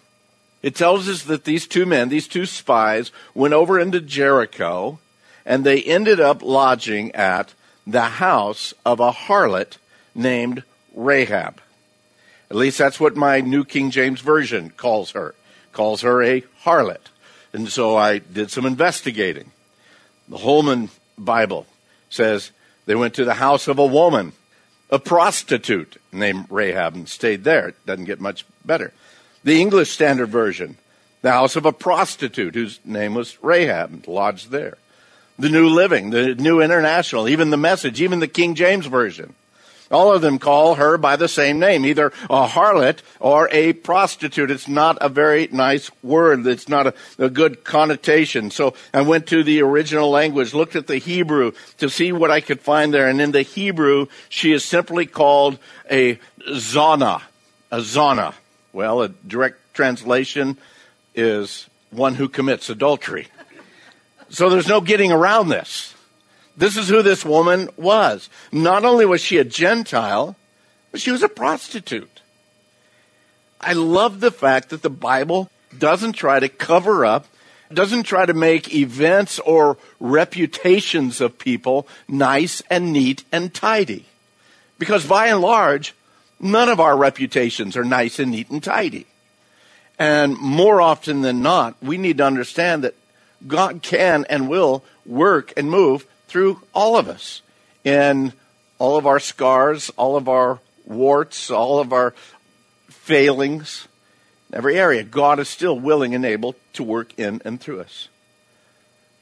it 0.63 0.75
tells 0.75 1.09
us 1.09 1.23
that 1.25 1.45
these 1.45 1.69
two 1.69 1.87
men, 1.87 2.09
these 2.09 2.27
two 2.27 2.47
spies, 2.47 3.13
went 3.33 3.55
over 3.55 3.79
into 3.79 4.01
Jericho 4.01 4.99
and 5.47 5.65
they 5.65 5.83
ended 5.83 6.19
up 6.19 6.43
lodging 6.43 7.15
at 7.15 7.55
the 7.87 8.03
house 8.03 8.75
of 8.85 9.01
a 9.01 9.13
harlot 9.13 9.79
named 10.15 10.65
Rahab. 10.95 11.61
At 12.51 12.57
least 12.57 12.79
that's 12.79 12.99
what 12.99 13.17
my 13.17 13.41
New 13.41 13.65
King 13.65 13.91
James 13.91 14.21
Version 14.21 14.71
calls 14.71 15.13
her. 15.13 15.35
Calls 15.73 16.01
her 16.03 16.23
a 16.23 16.43
harlot. 16.65 17.11
And 17.53 17.69
so 17.69 17.97
I 17.97 18.19
did 18.19 18.51
some 18.51 18.67
investigating. 18.67 19.53
The 20.29 20.39
Holman 20.39 20.91
Bible 21.17 21.67
says 22.11 22.51
they 22.87 22.95
went 22.95 23.15
to 23.15 23.25
the 23.25 23.35
house 23.35 23.69
of 23.69 23.79
a 23.79 23.87
woman, 23.87 24.33
a 24.91 24.99
prostitute 24.99 26.01
named 26.13 26.47
Rahab, 26.51 26.95
and 26.95 27.09
stayed 27.09 27.45
there. 27.45 27.69
It 27.69 27.87
doesn't 27.87 28.05
get 28.05 28.21
much 28.21 28.45
better. 28.65 28.93
The 29.45 29.61
English 29.61 29.91
Standard 29.91 30.29
Version, 30.29 30.77
the 31.23 31.33
house 31.33 31.57
of 31.57 31.67
a 31.67 31.73
prostitute 31.73 32.55
whose 32.55 32.81
name 32.85 33.15
was 33.15 33.43
Rahab, 33.43 34.07
lodged 34.07 34.51
there. 34.51 34.77
The 35.39 35.49
New 35.49 35.69
Living, 35.69 36.11
the 36.11 36.35
New 36.35 36.61
International, 36.61 37.29
even 37.29 37.51
the 37.51 37.57
Message, 37.57 38.01
even 38.03 38.19
the 38.19 38.29
King 38.29 38.55
James 38.55 38.87
Version 38.87 39.35
all 39.91 40.13
of 40.13 40.23
them 40.23 40.39
call 40.39 40.75
her 40.75 40.99
by 40.99 41.17
the 41.17 41.29
same 41.29 41.59
name, 41.59 41.85
either 41.87 42.13
a 42.29 42.47
harlot 42.47 42.99
or 43.21 43.49
a 43.51 43.73
prostitute. 43.73 44.51
It's 44.51 44.69
not 44.69 44.99
a 45.01 45.09
very 45.09 45.49
nice 45.51 45.91
word. 46.03 46.47
It's 46.47 46.69
not 46.69 46.89
a, 46.89 46.95
a, 47.19 47.31
good 47.31 47.65
connotation. 47.65 48.51
So 48.51 48.75
I 48.93 49.03
went 49.03 49.27
to 49.29 49.43
the 49.43 49.63
original 49.63 50.11
language, 50.11 50.55
looked 50.55 50.77
at 50.77 50.87
the 50.87 50.99
Hebrew 50.99 51.53
to 51.79 51.89
see 51.89 52.13
what 52.13 52.31
I 52.31 52.41
could 52.41 52.61
find 52.61 52.93
there. 52.93 53.09
And 53.09 53.21
in 53.21 53.33
the 53.33 53.43
Hebrew, 53.43 54.07
she 54.29 54.53
is 54.53 54.65
simply 54.65 55.07
called 55.07 55.59
a 55.91 56.19
zana, 56.49 57.23
a 57.71 57.79
zana. 57.79 58.35
Well, 58.73 59.03
a 59.03 59.09
direct 59.09 59.75
translation 59.75 60.59
is 61.15 61.69
one 61.91 62.15
who 62.15 62.29
commits 62.29 62.69
adultery. 62.69 63.29
So 64.31 64.51
there's 64.51 64.69
no 64.69 64.81
getting 64.81 65.13
around 65.13 65.49
this. 65.49 65.95
This 66.59 66.77
is 66.77 66.89
who 66.89 67.03
this 67.03 67.25
woman 67.25 67.71
was. 67.77 68.29
Not 68.53 68.85
only 68.85 69.07
was 69.07 69.21
she 69.21 69.39
a 69.39 69.45
Gentile, 69.45 70.37
but 70.91 71.01
she 71.01 71.11
was 71.11 71.23
a 71.23 71.29
prostitute. 71.29 72.21
I 73.61 73.73
love 73.73 74.21
the 74.21 74.31
fact 74.31 74.69
that 74.71 74.83
the 74.83 74.91
Bible 74.91 75.51
doesn't 75.77 76.13
try 76.13 76.41
to 76.41 76.49
cover 76.49 77.07
up, 77.07 77.27
doesn't 77.73 78.03
try 78.03 78.27
to 78.27 78.35
make 78.35 78.75
events 78.75 79.39
or 79.39 79.79
reputations 80.01 81.21
of 81.21 81.39
people 81.39 81.89
nice 82.09 82.63
and 82.69 82.93
neat 82.93 83.25
and 83.33 83.55
tidy. 83.55 84.05
Because 84.79 85.07
by 85.07 85.29
and 85.29 85.41
large, 85.41 85.95
None 86.41 86.69
of 86.69 86.79
our 86.79 86.97
reputations 86.97 87.77
are 87.77 87.85
nice 87.85 88.19
and 88.19 88.31
neat 88.31 88.51
and 88.51 88.63
tidy. 88.63 89.07
And 89.99 90.39
more 90.39 90.81
often 90.81 91.23
than 91.23 91.43
not, 91.43 91.75
we 91.83 91.99
need 91.99 92.19
to 92.19 92.25
understand 92.25 92.85
that 92.85 92.95
God 93.47 93.83
can 93.83 94.25
and 94.29 94.49
will 94.49 94.85
work 95.05 95.53
and 95.57 95.71
move 95.71 96.07
through 96.29 96.61
all 96.73 96.97
of 96.97 97.09
us 97.09 97.43
in 97.85 98.33
all 98.79 98.97
of 98.97 99.07
our 99.07 99.19
scars, 99.19 99.91
all 99.97 100.17
of 100.17 100.29
our 100.29 100.61
warts, 100.85 101.51
all 101.51 101.81
of 101.81 101.93
our 101.93 102.15
failings, 102.89 103.89
every 104.53 104.79
area. 104.79 105.03
God 105.03 105.41
is 105.41 105.49
still 105.49 105.79
willing 105.79 106.15
and 106.15 106.25
able 106.25 106.55
to 106.75 106.85
work 106.85 107.19
in 107.19 107.43
and 107.45 107.61
through 107.61 107.81
us. 107.81 108.09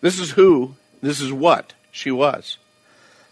This 0.01 0.21
is 0.21 0.33
who, 0.33 0.77
this 1.01 1.21
is 1.21 1.33
what 1.33 1.73
she 1.91 2.11
was. 2.11 2.59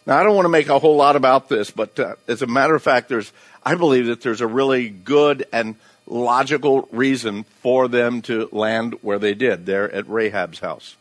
Now, 0.07 0.19
I 0.19 0.23
don't 0.23 0.35
want 0.35 0.45
to 0.45 0.50
make 0.50 0.69
a 0.69 0.78
whole 0.78 0.97
lot 0.97 1.16
about 1.16 1.49
this, 1.49 1.71
but 1.71 1.99
uh, 1.99 2.16
as 2.28 2.43
a 2.43 2.47
matter 2.47 2.75
of 2.75 2.83
fact, 2.83 3.09
there's, 3.09 3.33
I 3.62 3.75
believe 3.75 4.07
that 4.07 4.21
there's 4.21 4.40
a 4.40 4.47
really 4.47 4.88
good 4.88 5.47
and 5.52 5.76
logical 6.07 6.88
reason 6.93 7.45
for 7.62 7.88
them 7.88 8.21
to 8.23 8.49
land 8.52 8.99
where 9.00 9.19
they 9.19 9.35
did, 9.35 9.64
there 9.64 9.90
at 9.90 10.07
Rahab's 10.07 10.59
house. 10.59 10.97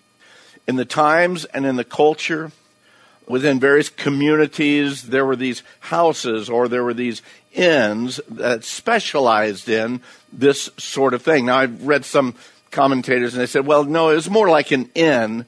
In 0.67 0.77
the 0.77 0.85
times 0.85 1.43
and 1.45 1.65
in 1.65 1.75
the 1.75 1.83
culture, 1.83 2.51
within 3.27 3.59
various 3.59 3.89
communities, 3.89 5.03
there 5.03 5.25
were 5.25 5.35
these 5.35 5.63
houses 5.79 6.49
or 6.49 6.67
there 6.67 6.83
were 6.83 6.93
these 6.93 7.21
inns 7.53 8.19
that 8.29 8.63
specialized 8.63 9.69
in 9.69 10.01
this 10.31 10.69
sort 10.77 11.13
of 11.13 11.21
thing. 11.21 11.45
Now, 11.45 11.57
I've 11.57 11.85
read 11.85 12.05
some 12.05 12.35
commentators 12.71 13.33
and 13.33 13.41
they 13.41 13.47
said, 13.47 13.65
well, 13.65 13.83
no, 13.83 14.09
it 14.09 14.15
was 14.15 14.29
more 14.29 14.49
like 14.49 14.71
an 14.71 14.89
inn. 14.95 15.45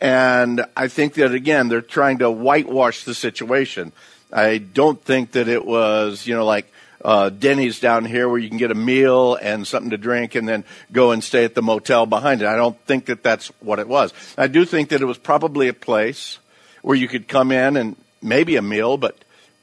And 0.00 0.64
I 0.76 0.88
think 0.88 1.14
that 1.14 1.32
again, 1.32 1.68
they're 1.68 1.80
trying 1.80 2.18
to 2.18 2.30
whitewash 2.30 3.04
the 3.04 3.14
situation. 3.14 3.92
I 4.32 4.58
don't 4.58 5.02
think 5.02 5.32
that 5.32 5.48
it 5.48 5.64
was, 5.64 6.26
you 6.26 6.36
know, 6.36 6.44
like 6.44 6.70
uh, 7.04 7.30
Denny's 7.30 7.80
down 7.80 8.04
here 8.04 8.28
where 8.28 8.38
you 8.38 8.48
can 8.48 8.58
get 8.58 8.70
a 8.70 8.76
meal 8.76 9.36
and 9.36 9.66
something 9.66 9.90
to 9.90 9.98
drink 9.98 10.34
and 10.34 10.48
then 10.48 10.64
go 10.92 11.12
and 11.12 11.24
stay 11.24 11.44
at 11.44 11.54
the 11.54 11.62
motel 11.62 12.06
behind 12.06 12.42
it. 12.42 12.48
I 12.48 12.56
don't 12.56 12.78
think 12.86 13.06
that 13.06 13.22
that's 13.22 13.48
what 13.60 13.78
it 13.78 13.88
was. 13.88 14.12
I 14.36 14.46
do 14.46 14.64
think 14.64 14.90
that 14.90 15.00
it 15.00 15.06
was 15.06 15.18
probably 15.18 15.68
a 15.68 15.72
place 15.72 16.38
where 16.82 16.96
you 16.96 17.08
could 17.08 17.28
come 17.28 17.52
in 17.52 17.76
and 17.76 17.96
maybe 18.22 18.56
a 18.56 18.62
meal, 18.62 18.96
but 18.96 19.16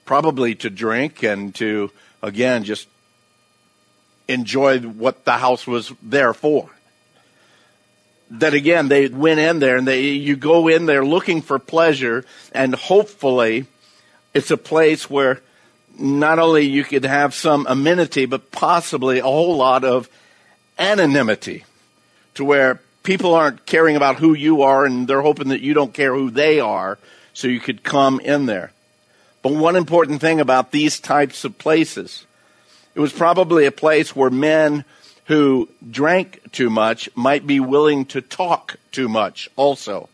probably 0.06 0.56
to 0.56 0.70
drink 0.70 1.24
and 1.24 1.54
to, 1.56 1.92
again, 2.22 2.64
just 2.64 2.88
enjoy 4.28 4.80
what 4.80 5.26
the 5.26 5.34
house 5.34 5.68
was 5.68 5.92
there 6.02 6.34
for. 6.34 6.70
That 8.32 8.54
again, 8.54 8.88
they 8.88 9.08
went 9.08 9.40
in 9.40 9.60
there 9.60 9.78
and 9.78 9.88
they, 9.88 10.02
you 10.10 10.36
go 10.36 10.68
in 10.68 10.86
there 10.86 11.06
looking 11.06 11.42
for 11.42 11.60
pleasure 11.60 12.26
and 12.52 12.74
hopefully 12.74 13.66
it's 14.34 14.52
a 14.52 14.58
place 14.58 15.10
where 15.10 15.42
not 15.98 16.40
only 16.40 16.66
you 16.66 16.84
could 16.84 17.06
have 17.06 17.34
some 17.34 17.66
amenity, 17.70 18.26
but 18.26 18.52
possibly 18.52 19.20
a 19.20 19.24
whole 19.24 19.56
lot 19.56 19.84
of 19.84 20.10
anonymity 20.78 21.64
to 22.34 22.44
where 22.44 22.82
people 23.06 23.34
aren't 23.34 23.66
caring 23.66 23.96
about 23.96 24.18
who 24.18 24.34
you 24.34 24.64
are 24.64 24.84
and 24.84 25.08
they're 25.08 25.22
hoping 25.22 25.50
that 25.50 25.62
you 25.62 25.74
don't 25.74 25.94
care 25.94 26.14
who 26.14 26.30
they 26.30 26.60
are 26.60 26.98
so 27.34 27.48
you 27.48 27.60
could 27.60 27.84
come 27.84 28.20
in 28.20 28.46
there. 28.46 28.72
But 29.42 29.54
one 29.54 29.76
important 29.76 30.22
thing 30.22 30.42
about 30.42 30.72
these 30.72 31.00
types 31.00 31.46
of 31.46 31.58
places, 31.58 32.26
it 32.96 33.00
was 33.00 33.14
probably 33.14 33.66
a 33.66 33.72
place 33.72 34.16
where 34.16 34.32
men 34.32 34.84
who 35.26 35.70
drank 35.90 36.52
too 36.52 36.70
much 36.70 37.10
might 37.16 37.46
be 37.46 37.60
willing 37.60 38.06
to 38.06 38.22
talk 38.22 38.78
too 38.92 39.08
much 39.08 39.50
also. 39.56 40.10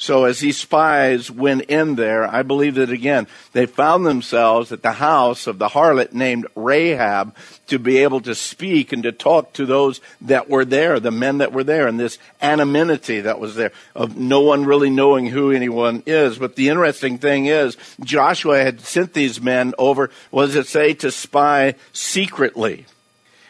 So 0.00 0.24
as 0.24 0.40
these 0.40 0.56
spies 0.56 1.30
went 1.30 1.64
in 1.64 1.96
there, 1.96 2.26
I 2.26 2.42
believe 2.42 2.76
that 2.76 2.88
again, 2.88 3.26
they 3.52 3.66
found 3.66 4.06
themselves 4.06 4.72
at 4.72 4.80
the 4.80 4.92
house 4.92 5.46
of 5.46 5.58
the 5.58 5.68
harlot 5.68 6.14
named 6.14 6.46
Rahab 6.56 7.36
to 7.66 7.78
be 7.78 7.98
able 7.98 8.22
to 8.22 8.34
speak 8.34 8.94
and 8.94 9.02
to 9.02 9.12
talk 9.12 9.52
to 9.52 9.66
those 9.66 10.00
that 10.22 10.48
were 10.48 10.64
there, 10.64 11.00
the 11.00 11.10
men 11.10 11.36
that 11.38 11.52
were 11.52 11.64
there, 11.64 11.86
and 11.86 12.00
this 12.00 12.16
anonymity 12.40 13.20
that 13.20 13.38
was 13.38 13.56
there 13.56 13.72
of 13.94 14.16
no 14.16 14.40
one 14.40 14.64
really 14.64 14.88
knowing 14.88 15.26
who 15.26 15.50
anyone 15.50 16.02
is. 16.06 16.38
But 16.38 16.56
the 16.56 16.70
interesting 16.70 17.18
thing 17.18 17.44
is, 17.44 17.76
Joshua 18.02 18.64
had 18.64 18.80
sent 18.80 19.12
these 19.12 19.38
men 19.38 19.74
over, 19.76 20.10
what 20.30 20.46
does 20.46 20.56
it 20.56 20.66
say, 20.66 20.94
to 20.94 21.10
spy 21.10 21.74
secretly. 21.92 22.86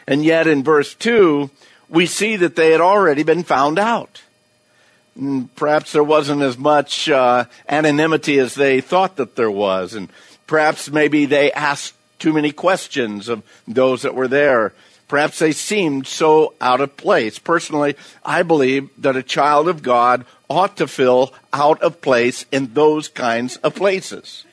And 0.05 0.25
yet 0.25 0.47
in 0.47 0.65
verse 0.65 0.95
2, 0.95 1.49
we 1.87 2.07
see 2.07 2.35
that 2.35 2.57
they 2.57 2.73
had 2.73 2.81
already 2.81 3.23
been 3.23 3.43
found 3.43 3.79
out. 3.79 4.21
Mm, 5.19 5.49
perhaps 5.55 5.91
there 5.91 6.03
wasn't 6.03 6.41
as 6.41 6.57
much 6.57 7.09
uh, 7.09 7.45
anonymity 7.67 8.39
as 8.39 8.55
they 8.55 8.81
thought 8.81 9.17
that 9.17 9.35
there 9.35 9.51
was, 9.51 9.93
and 9.93 10.09
perhaps 10.47 10.89
maybe 10.89 11.25
they 11.25 11.51
asked 11.51 11.93
too 12.17 12.31
many 12.31 12.51
questions 12.51 13.27
of 13.27 13.43
those 13.67 14.03
that 14.03 14.15
were 14.15 14.27
there. 14.27 14.73
Perhaps 15.07 15.39
they 15.39 15.51
seemed 15.51 16.07
so 16.07 16.53
out 16.61 16.79
of 16.79 16.95
place. 16.95 17.37
Personally, 17.37 17.97
I 18.23 18.43
believe 18.43 18.89
that 18.97 19.17
a 19.17 19.23
child 19.23 19.67
of 19.67 19.83
God 19.83 20.23
ought 20.49 20.77
to 20.77 20.87
feel 20.87 21.33
out 21.51 21.81
of 21.81 22.01
place 22.01 22.45
in 22.51 22.73
those 22.73 23.09
kinds 23.09 23.57
of 23.57 23.75
places. 23.75 24.45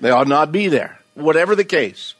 They 0.00 0.10
ought 0.10 0.28
not 0.28 0.52
be 0.52 0.68
there. 0.68 1.00
Whatever 1.14 1.54
the 1.54 1.64
case, 1.64 2.14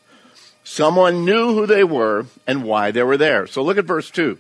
someone 0.63 1.27
knew 1.27 1.53
who 1.55 1.67
they 1.67 1.85
were 1.85 2.27
and 2.47 2.65
why 2.65 2.91
they 2.91 3.03
were 3.03 3.19
there. 3.19 3.47
So 3.47 3.63
look 3.63 3.77
at 3.77 3.85
verse 3.85 4.11
2. 4.11 4.39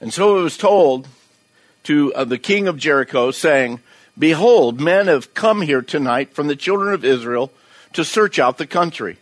And 0.00 0.12
so 0.12 0.38
it 0.38 0.42
was 0.42 0.56
told 0.56 1.06
to 1.84 2.12
uh, 2.14 2.24
the 2.24 2.38
king 2.38 2.68
of 2.68 2.78
Jericho, 2.78 3.30
saying, 3.30 3.80
Behold, 4.18 4.80
men 4.80 5.06
have 5.06 5.34
come 5.34 5.62
here 5.62 5.82
tonight 5.82 6.34
from 6.34 6.46
the 6.46 6.56
children 6.56 6.92
of 6.92 7.04
Israel 7.04 7.50
to 7.94 8.04
search 8.04 8.38
out 8.38 8.58
the 8.58 8.66
country. 8.66 9.16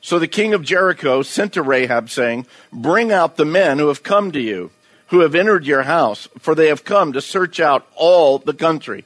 So 0.00 0.18
the 0.18 0.28
king 0.28 0.52
of 0.52 0.62
Jericho 0.62 1.22
sent 1.22 1.54
to 1.54 1.62
Rahab, 1.62 2.10
saying, 2.10 2.46
Bring 2.72 3.12
out 3.12 3.36
the 3.36 3.44
men 3.44 3.78
who 3.78 3.88
have 3.88 4.02
come 4.02 4.32
to 4.32 4.40
you, 4.40 4.70
who 5.08 5.20
have 5.20 5.34
entered 5.34 5.64
your 5.66 5.84
house, 5.84 6.28
for 6.38 6.54
they 6.54 6.68
have 6.68 6.84
come 6.84 7.12
to 7.12 7.22
search 7.22 7.60
out 7.60 7.86
all 7.94 8.38
the 8.38 8.54
country. 8.54 9.04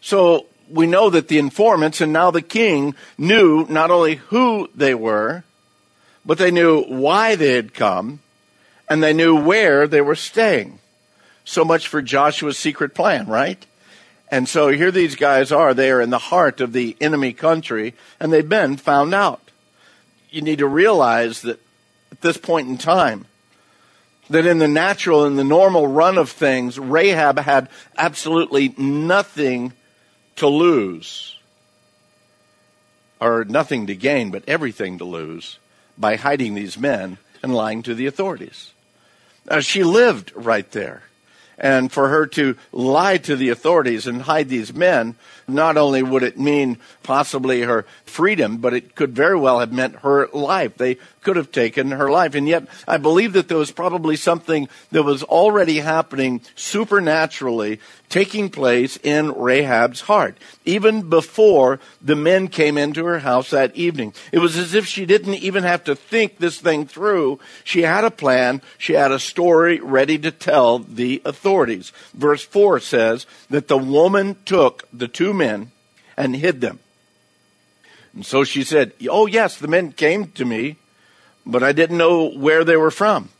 So 0.00 0.46
we 0.68 0.86
know 0.86 1.10
that 1.10 1.28
the 1.28 1.38
informants 1.38 2.00
and 2.00 2.12
now 2.12 2.30
the 2.30 2.42
king 2.42 2.94
knew 3.18 3.66
not 3.68 3.90
only 3.90 4.16
who 4.16 4.68
they 4.74 4.94
were, 4.94 5.44
but 6.24 6.38
they 6.38 6.50
knew 6.50 6.82
why 6.82 7.36
they 7.36 7.52
had 7.52 7.74
come, 7.74 8.20
and 8.88 9.02
they 9.02 9.12
knew 9.12 9.36
where 9.36 9.86
they 9.86 10.00
were 10.00 10.16
staying. 10.16 10.78
So 11.44 11.64
much 11.64 11.88
for 11.88 12.02
Joshua's 12.02 12.58
secret 12.58 12.94
plan, 12.94 13.26
right? 13.26 13.64
And 14.30 14.48
so 14.48 14.68
here 14.68 14.90
these 14.90 15.16
guys 15.16 15.50
are. 15.50 15.74
They 15.74 15.90
are 15.90 16.00
in 16.00 16.10
the 16.10 16.18
heart 16.18 16.60
of 16.60 16.72
the 16.72 16.96
enemy 17.00 17.32
country, 17.32 17.94
and 18.20 18.32
they've 18.32 18.48
been 18.48 18.76
found 18.76 19.12
out. 19.12 19.50
You 20.30 20.42
need 20.42 20.58
to 20.58 20.66
realize 20.66 21.42
that 21.42 21.60
at 22.12 22.20
this 22.20 22.36
point 22.36 22.68
in 22.68 22.78
time, 22.78 23.26
that 24.28 24.46
in 24.46 24.58
the 24.58 24.68
natural, 24.68 25.26
in 25.26 25.34
the 25.34 25.42
normal 25.42 25.88
run 25.88 26.16
of 26.16 26.30
things, 26.30 26.78
Rahab 26.78 27.40
had 27.40 27.68
absolutely 27.98 28.72
nothing 28.78 29.72
to 30.36 30.46
lose, 30.46 31.36
or 33.20 33.44
nothing 33.44 33.88
to 33.88 33.96
gain, 33.96 34.30
but 34.30 34.44
everything 34.46 34.98
to 34.98 35.04
lose 35.04 35.58
by 35.98 36.14
hiding 36.14 36.54
these 36.54 36.78
men 36.78 37.18
and 37.42 37.52
lying 37.52 37.82
to 37.82 37.94
the 37.94 38.06
authorities. 38.06 38.72
Now, 39.50 39.58
she 39.58 39.82
lived 39.82 40.32
right 40.36 40.70
there 40.70 41.02
and 41.60 41.92
for 41.92 42.08
her 42.08 42.26
to 42.26 42.56
lie 42.72 43.18
to 43.18 43.36
the 43.36 43.50
authorities 43.50 44.06
and 44.06 44.22
hide 44.22 44.48
these 44.48 44.72
men, 44.72 45.14
not 45.54 45.76
only 45.76 46.02
would 46.02 46.22
it 46.22 46.38
mean 46.38 46.78
possibly 47.02 47.62
her 47.62 47.86
freedom, 48.04 48.58
but 48.58 48.74
it 48.74 48.94
could 48.94 49.14
very 49.14 49.36
well 49.36 49.60
have 49.60 49.72
meant 49.72 49.96
her 49.96 50.28
life. 50.28 50.76
They 50.76 50.96
could 51.22 51.36
have 51.36 51.52
taken 51.52 51.90
her 51.90 52.10
life. 52.10 52.34
And 52.34 52.48
yet, 52.48 52.66
I 52.88 52.96
believe 52.96 53.34
that 53.34 53.48
there 53.48 53.58
was 53.58 53.70
probably 53.70 54.16
something 54.16 54.68
that 54.90 55.02
was 55.02 55.22
already 55.22 55.78
happening 55.78 56.40
supernaturally 56.54 57.80
taking 58.08 58.50
place 58.50 58.98
in 59.02 59.30
Rahab's 59.32 60.02
heart, 60.02 60.36
even 60.64 61.08
before 61.08 61.78
the 62.02 62.16
men 62.16 62.48
came 62.48 62.76
into 62.76 63.04
her 63.04 63.20
house 63.20 63.50
that 63.50 63.74
evening. 63.76 64.12
It 64.32 64.40
was 64.40 64.56
as 64.56 64.74
if 64.74 64.86
she 64.86 65.06
didn't 65.06 65.34
even 65.34 65.62
have 65.62 65.84
to 65.84 65.94
think 65.94 66.38
this 66.38 66.58
thing 66.58 66.86
through. 66.86 67.38
She 67.62 67.82
had 67.82 68.04
a 68.04 68.10
plan. 68.10 68.62
She 68.78 68.94
had 68.94 69.12
a 69.12 69.20
story 69.20 69.78
ready 69.78 70.18
to 70.18 70.32
tell 70.32 70.80
the 70.80 71.22
authorities. 71.24 71.92
Verse 72.12 72.42
4 72.42 72.80
says 72.80 73.26
that 73.48 73.68
the 73.68 73.78
woman 73.78 74.36
took 74.44 74.88
the 74.92 75.08
two 75.08 75.32
men 75.40 75.72
and 76.16 76.36
hid 76.36 76.60
them. 76.60 76.78
And 78.14 78.24
so 78.24 78.44
she 78.44 78.62
said, 78.62 78.92
Oh, 79.08 79.26
yes, 79.26 79.56
the 79.56 79.68
men 79.68 79.92
came 79.92 80.28
to 80.32 80.44
me, 80.44 80.76
but 81.44 81.62
I 81.62 81.72
didn't 81.72 81.98
know 81.98 82.30
where 82.30 82.64
they 82.64 82.76
were 82.76 82.90
from. 82.90 83.30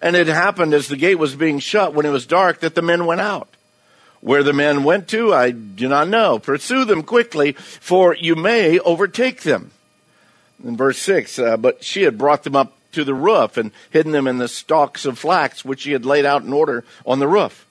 And 0.00 0.16
it 0.16 0.26
happened 0.26 0.74
as 0.74 0.88
the 0.88 0.96
gate 0.96 1.18
was 1.18 1.34
being 1.34 1.58
shut 1.58 1.94
when 1.94 2.06
it 2.06 2.10
was 2.10 2.26
dark 2.26 2.60
that 2.60 2.74
the 2.74 2.82
men 2.82 3.06
went 3.06 3.20
out. 3.20 3.48
Where 4.20 4.42
the 4.42 4.52
men 4.52 4.84
went 4.84 5.08
to, 5.08 5.32
I 5.32 5.50
do 5.50 5.88
not 5.88 6.08
know. 6.08 6.38
Pursue 6.38 6.84
them 6.84 7.02
quickly, 7.02 7.52
for 7.52 8.14
you 8.14 8.36
may 8.36 8.78
overtake 8.80 9.42
them. 9.42 9.72
In 10.62 10.76
verse 10.76 10.98
6, 10.98 11.38
uh, 11.38 11.56
but 11.56 11.82
she 11.82 12.02
had 12.02 12.18
brought 12.18 12.44
them 12.44 12.54
up 12.54 12.72
to 12.92 13.04
the 13.04 13.14
roof 13.14 13.56
and 13.56 13.72
hidden 13.90 14.12
them 14.12 14.28
in 14.28 14.38
the 14.38 14.46
stalks 14.46 15.04
of 15.04 15.18
flax 15.18 15.64
which 15.64 15.80
she 15.80 15.92
had 15.92 16.04
laid 16.04 16.24
out 16.24 16.44
in 16.44 16.52
order 16.52 16.84
on 17.04 17.18
the 17.18 17.26
roof. 17.26 17.66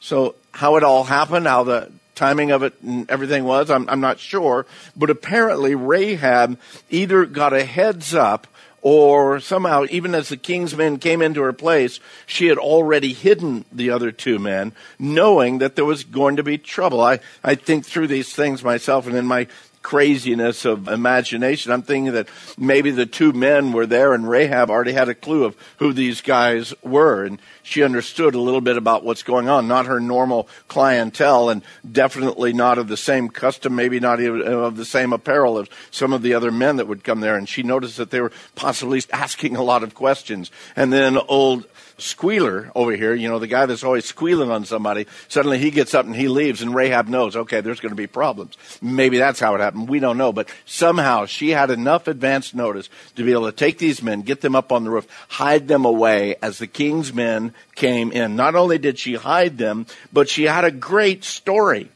So 0.00 0.34
how 0.52 0.76
it 0.76 0.84
all 0.84 1.04
happened, 1.04 1.46
how 1.46 1.64
the 1.64 1.90
timing 2.22 2.52
of 2.52 2.62
it 2.62 2.80
and 2.82 3.10
everything 3.10 3.42
was. 3.42 3.68
I'm, 3.68 3.88
I'm 3.88 4.00
not 4.00 4.20
sure. 4.20 4.64
But 4.94 5.10
apparently 5.10 5.74
Rahab 5.74 6.56
either 6.88 7.26
got 7.26 7.52
a 7.52 7.64
heads 7.64 8.14
up 8.14 8.46
or 8.80 9.40
somehow, 9.40 9.86
even 9.90 10.14
as 10.14 10.28
the 10.28 10.36
king's 10.36 10.76
men 10.76 10.98
came 10.98 11.20
into 11.20 11.42
her 11.42 11.52
place, 11.52 11.98
she 12.24 12.46
had 12.46 12.58
already 12.58 13.12
hidden 13.12 13.64
the 13.72 13.90
other 13.90 14.12
two 14.12 14.38
men, 14.38 14.72
knowing 15.00 15.58
that 15.58 15.74
there 15.74 15.84
was 15.84 16.04
going 16.04 16.36
to 16.36 16.42
be 16.44 16.58
trouble. 16.58 17.00
I, 17.00 17.18
I 17.42 17.56
think 17.56 17.86
through 17.86 18.08
these 18.08 18.32
things 18.32 18.62
myself, 18.62 19.06
and 19.08 19.16
in 19.16 19.26
my 19.26 19.48
craziness 19.82 20.64
of 20.64 20.88
imagination. 20.88 21.72
I'm 21.72 21.82
thinking 21.82 22.12
that 22.12 22.28
maybe 22.56 22.90
the 22.90 23.06
two 23.06 23.32
men 23.32 23.72
were 23.72 23.86
there 23.86 24.14
and 24.14 24.28
Rahab 24.28 24.70
already 24.70 24.92
had 24.92 25.08
a 25.08 25.14
clue 25.14 25.44
of 25.44 25.56
who 25.78 25.92
these 25.92 26.20
guys 26.20 26.72
were 26.82 27.24
and 27.24 27.40
she 27.62 27.82
understood 27.82 28.34
a 28.34 28.40
little 28.40 28.60
bit 28.60 28.76
about 28.76 29.04
what's 29.04 29.22
going 29.22 29.48
on, 29.48 29.68
not 29.68 29.86
her 29.86 30.00
normal 30.00 30.48
clientele 30.68 31.48
and 31.48 31.62
definitely 31.90 32.52
not 32.52 32.78
of 32.78 32.88
the 32.88 32.96
same 32.96 33.28
custom, 33.28 33.74
maybe 33.74 34.00
not 34.00 34.20
even 34.20 34.42
of 34.42 34.76
the 34.76 34.84
same 34.84 35.12
apparel 35.12 35.58
as 35.58 35.68
some 35.90 36.12
of 36.12 36.22
the 36.22 36.34
other 36.34 36.50
men 36.50 36.76
that 36.76 36.88
would 36.88 37.04
come 37.04 37.20
there. 37.20 37.36
And 37.36 37.48
she 37.48 37.62
noticed 37.62 37.96
that 37.98 38.10
they 38.10 38.20
were 38.20 38.32
possibly 38.54 39.02
asking 39.12 39.56
a 39.56 39.62
lot 39.62 39.82
of 39.82 39.94
questions. 39.94 40.50
And 40.74 40.92
then 40.92 41.16
old 41.16 41.66
squealer 42.02 42.70
over 42.74 42.92
here, 42.92 43.14
you 43.14 43.28
know, 43.28 43.38
the 43.38 43.46
guy 43.46 43.66
that's 43.66 43.84
always 43.84 44.04
squealing 44.04 44.50
on 44.50 44.64
somebody, 44.64 45.06
suddenly 45.28 45.58
he 45.58 45.70
gets 45.70 45.94
up 45.94 46.04
and 46.04 46.14
he 46.14 46.28
leaves 46.28 46.62
and 46.62 46.74
Rahab 46.74 47.08
knows, 47.08 47.36
okay, 47.36 47.60
there's 47.60 47.80
going 47.80 47.90
to 47.90 47.96
be 47.96 48.06
problems. 48.06 48.56
Maybe 48.80 49.18
that's 49.18 49.40
how 49.40 49.54
it 49.54 49.60
happened. 49.60 49.88
We 49.88 50.00
don't 50.00 50.18
know. 50.18 50.32
But 50.32 50.48
somehow 50.66 51.26
she 51.26 51.50
had 51.50 51.70
enough 51.70 52.08
advance 52.08 52.54
notice 52.54 52.88
to 53.16 53.24
be 53.24 53.32
able 53.32 53.46
to 53.46 53.56
take 53.56 53.78
these 53.78 54.02
men, 54.02 54.22
get 54.22 54.40
them 54.40 54.54
up 54.54 54.72
on 54.72 54.84
the 54.84 54.90
roof, 54.90 55.06
hide 55.28 55.68
them 55.68 55.84
away 55.84 56.36
as 56.42 56.58
the 56.58 56.66
king's 56.66 57.12
men 57.12 57.54
came 57.74 58.12
in. 58.12 58.36
Not 58.36 58.54
only 58.54 58.78
did 58.78 58.98
she 58.98 59.14
hide 59.14 59.58
them, 59.58 59.86
but 60.12 60.28
she 60.28 60.44
had 60.44 60.64
a 60.64 60.70
great 60.70 61.24
story. 61.24 61.90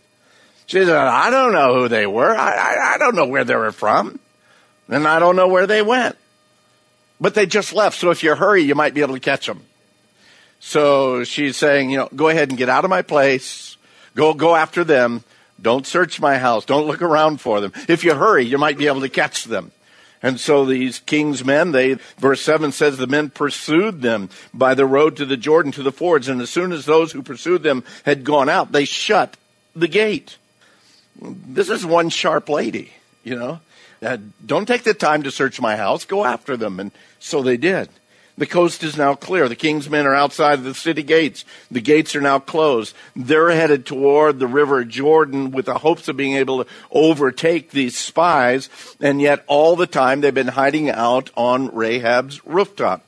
She 0.67 0.85
said, 0.85 0.91
I 0.97 1.31
don't 1.31 1.53
know 1.53 1.75
who 1.75 1.89
they 1.89 2.07
were. 2.07 2.35
I, 2.35 2.55
I, 2.55 2.95
I 2.95 2.99
don't 2.99 3.15
know 3.15 3.27
where 3.27 3.45
they 3.45 3.55
were 3.55 3.73
from. 3.73 4.19
And 4.89 5.07
I 5.07 5.19
don't 5.19 5.37
know 5.37 5.49
where 5.49 5.67
they 5.67 5.83
went. 5.83 6.17
But 7.21 7.35
they 7.35 7.47
just 7.47 7.73
left. 7.73 7.99
So 7.99 8.11
if 8.11 8.23
you 8.23 8.35
hurry, 8.35 8.63
you 8.63 8.75
might 8.75 8.95
be 8.95 9.01
able 9.01 9.15
to 9.15 9.21
catch 9.21 9.47
them. 9.47 9.63
So 10.67 11.23
she's 11.23 11.57
saying, 11.57 11.91
you 11.91 11.99
know, 11.99 12.09
go 12.17 12.29
ahead 12.29 12.49
and 12.49 12.59
get 12.59 12.69
out 12.69 12.83
of 12.83 12.91
my 12.91 13.03
place. 13.03 13.77
Go, 14.17 14.35
go 14.35 14.57
after 14.57 14.83
them. 14.83 15.23
Don't 15.63 15.87
search 15.87 16.21
my 16.21 16.39
house. 16.39 16.65
Don't 16.65 16.89
look 16.89 17.03
around 17.03 17.41
for 17.41 17.61
them. 17.61 17.73
If 17.89 18.03
you 18.03 18.17
hurry, 18.17 18.47
you 18.47 18.59
might 18.59 18.77
be 18.77 18.89
able 18.89 19.03
to 19.03 19.09
catch 19.09 19.45
them. 19.45 19.71
And 20.25 20.41
so 20.41 20.65
these 20.65 20.99
king's 20.99 21.45
men, 21.45 21.71
they, 21.71 21.95
verse 22.19 22.43
7 22.43 22.73
says 22.73 22.99
the 22.99 23.07
men 23.07 23.31
pursued 23.31 24.03
them 24.03 24.29
by 24.53 24.75
the 24.75 24.87
road 24.87 25.17
to 25.19 25.25
the 25.25 25.37
Jordan 25.37 25.71
to 25.71 25.85
the 25.85 25.93
fords. 25.93 26.27
And 26.27 26.41
as 26.43 26.51
soon 26.51 26.73
as 26.73 26.85
those 26.85 27.13
who 27.13 27.23
pursued 27.23 27.63
them 27.63 27.85
had 28.05 28.25
gone 28.25 28.49
out, 28.49 28.73
they 28.73 28.87
shut 28.87 29.37
the 29.77 29.87
gate. 29.87 30.37
This 31.23 31.71
is 31.71 31.87
one 31.87 32.09
sharp 32.09 32.49
lady, 32.49 32.91
you 33.23 33.37
know. 33.37 33.61
Uh, 34.03 34.19
don't 34.45 34.67
take 34.67 34.83
the 34.83 34.95
time 34.95 35.23
to 35.23 35.31
search 35.31 35.61
my 35.61 35.77
house. 35.77 36.05
Go 36.05 36.25
after 36.25 36.57
them. 36.57 36.81
And 36.81 36.91
so 37.21 37.41
they 37.41 37.57
did. 37.57 37.89
The 38.39 38.47
coast 38.47 38.83
is 38.83 38.99
now 38.99 39.15
clear. 39.15 39.49
The 39.49 39.57
king's 39.57 39.89
men 39.89 40.07
are 40.07 40.15
outside 40.15 40.59
of 40.59 40.65
the 40.65 40.75
city 40.75 41.03
gates. 41.03 41.45
The 41.71 41.81
gates 41.81 42.15
are 42.15 42.21
now 42.21 42.39
closed. 42.39 42.95
They're 43.15 43.51
headed 43.51 43.87
toward 43.87 44.39
the 44.39 44.47
river 44.47 44.85
Jordan 44.85 45.53
with 45.53 45.67
the 45.67 45.79
hopes 45.79 46.09
of 46.09 46.19
being 46.19 46.35
able 46.35 46.63
to 46.63 46.71
overtake 46.91 47.71
these 47.71 47.97
spies. 47.97 48.69
And 49.01 49.23
yet 49.23 49.43
all 49.47 49.75
the 49.75 49.87
time 49.87 50.21
they've 50.21 50.35
been 50.35 50.49
hiding 50.49 50.91
out 50.91 51.31
on 51.35 51.75
Rahab's 51.75 52.45
rooftop. 52.45 53.03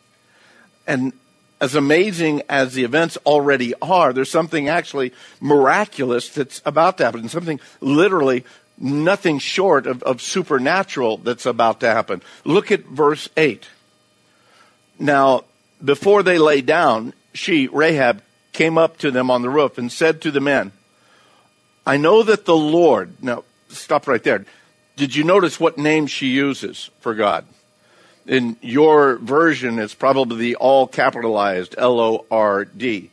And 0.87 1.13
as 1.61 1.75
amazing 1.75 2.43
as 2.49 2.73
the 2.73 2.85
events 2.85 3.19
already 3.27 3.75
are, 3.83 4.15
there's 4.15 4.31
something 4.31 4.69
actually 4.69 5.13
miraculous 5.41 6.31
that's 6.31 6.63
about 6.65 6.99
to 6.99 7.05
happen. 7.05 7.29
Something 7.29 7.61
literally 7.81 8.45
nothing 8.79 9.41
short 9.41 9.87
of, 9.87 10.03
of 10.05 10.23
supernatural 10.23 11.19
that's 11.19 11.47
about 11.47 11.81
to 11.81 11.89
happen. 11.89 12.23
Look 12.45 12.71
at 12.71 12.85
verse 12.85 13.29
8. 13.37 13.67
Now, 14.99 15.45
before 15.85 16.23
they 16.23 16.39
lay 16.39 16.61
down, 16.61 17.13
she, 17.33 17.69
Rahab, 17.69 18.23
came 18.53 18.77
up 18.77 18.99
to 18.99 19.11
them 19.11 19.31
on 19.31 19.43
the 19.43 19.51
roof 19.51 19.79
and 19.79 19.93
said 19.93 20.21
to 20.23 20.31
the 20.31 20.41
men, 20.41 20.73
I 21.87 21.97
know 21.97 22.23
that 22.23 22.45
the 22.45 22.57
Lord, 22.57 23.23
now 23.23 23.45
stop 23.69 24.07
right 24.09 24.23
there. 24.23 24.45
Did 24.97 25.15
you 25.15 25.23
notice 25.25 25.61
what 25.61 25.79
name 25.79 26.07
she 26.07 26.27
uses 26.27 26.91
for 27.01 27.15
God? 27.15 27.47
In 28.27 28.57
your 28.61 29.17
version, 29.17 29.79
it's 29.79 29.95
probably 29.95 30.37
the 30.37 30.57
all 30.57 30.87
capitalized 30.87 31.75
L 31.79 32.01
O 32.01 32.27
R 32.31 32.65
D. 32.65 33.11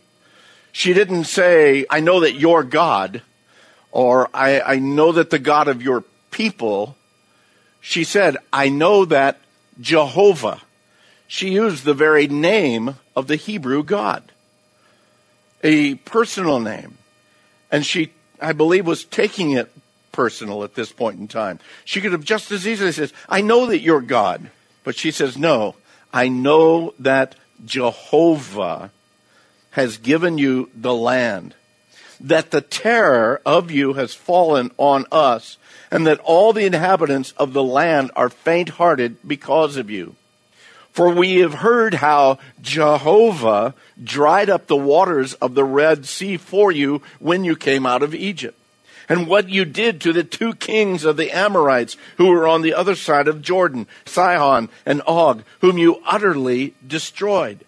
She 0.71 0.93
didn't 0.93 1.23
say, 1.25 1.85
I 1.89 2.01
know 2.01 2.19
that 2.21 2.33
you're 2.33 2.63
God, 2.63 3.21
or 3.91 4.29
I, 4.33 4.59
I 4.59 4.79
know 4.79 5.13
that 5.13 5.29
the 5.29 5.39
God 5.39 5.69
of 5.69 5.81
your 5.81 6.03
people. 6.31 6.97
She 7.79 8.03
said, 8.03 8.35
I 8.51 8.67
know 8.67 9.05
that 9.05 9.39
Jehovah 9.79 10.61
she 11.27 11.49
used 11.49 11.83
the 11.83 11.93
very 11.93 12.27
name 12.27 12.95
of 13.15 13.27
the 13.27 13.35
Hebrew 13.35 13.83
God, 13.83 14.31
a 15.63 15.95
personal 15.95 16.59
name. 16.59 16.97
And 17.71 17.85
she, 17.85 18.11
I 18.39 18.53
believe, 18.53 18.85
was 18.85 19.03
taking 19.03 19.51
it 19.51 19.71
personal 20.11 20.63
at 20.63 20.75
this 20.75 20.91
point 20.91 21.19
in 21.19 21.27
time. 21.27 21.59
She 21.83 21.99
could 21.99 22.11
have 22.13 22.23
just 22.23 22.51
as 22.51 22.67
easily 22.67 22.91
said, 22.91 23.11
I 23.27 23.41
know 23.41 23.65
that 23.65 23.79
you're 23.79 24.01
God. 24.01 24.49
But 24.85 24.95
she 24.95 25.11
says, 25.11 25.37
no, 25.37 25.75
I 26.13 26.29
know 26.29 26.93
that 26.99 27.35
Jehovah 27.65 28.91
has 29.71 29.97
given 29.97 30.37
you 30.37 30.69
the 30.73 30.93
land, 30.93 31.55
that 32.21 32.51
the 32.51 32.61
terror 32.61 33.41
of 33.45 33.71
you 33.71 33.93
has 33.93 34.13
fallen 34.13 34.71
on 34.77 35.05
us, 35.11 35.57
and 35.91 36.05
that 36.07 36.19
all 36.19 36.53
the 36.53 36.65
inhabitants 36.65 37.33
of 37.33 37.51
the 37.51 37.63
land 37.63 38.11
are 38.15 38.29
faint 38.29 38.69
hearted 38.69 39.17
because 39.27 39.75
of 39.75 39.89
you. 39.89 40.15
For 40.95 41.09
we 41.09 41.39
have 41.39 41.55
heard 41.55 41.95
how 41.95 42.39
Jehovah 42.61 43.73
dried 44.01 44.49
up 44.49 44.67
the 44.67 44.77
waters 44.77 45.33
of 45.33 45.53
the 45.53 45.65
Red 45.65 46.05
Sea 46.05 46.37
for 46.37 46.71
you 46.71 47.01
when 47.19 47.43
you 47.43 47.57
came 47.57 47.85
out 47.85 48.01
of 48.01 48.15
Egypt. 48.15 48.57
And 49.09 49.27
what 49.27 49.49
you 49.49 49.65
did 49.65 49.99
to 50.01 50.13
the 50.13 50.23
two 50.23 50.53
kings 50.53 51.03
of 51.03 51.17
the 51.17 51.31
Amorites 51.31 51.97
who 52.15 52.27
were 52.27 52.47
on 52.47 52.61
the 52.61 52.73
other 52.73 52.95
side 52.95 53.27
of 53.27 53.41
Jordan, 53.41 53.87
Sihon 54.05 54.69
and 54.85 55.01
Og, 55.05 55.43
whom 55.59 55.77
you 55.77 56.01
utterly 56.05 56.75
destroyed. 56.87 57.65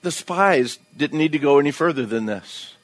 The 0.00 0.10
spies 0.10 0.78
didn't 0.96 1.18
need 1.18 1.32
to 1.32 1.38
go 1.38 1.58
any 1.58 1.72
further 1.72 2.06
than 2.06 2.24
this. 2.24 2.75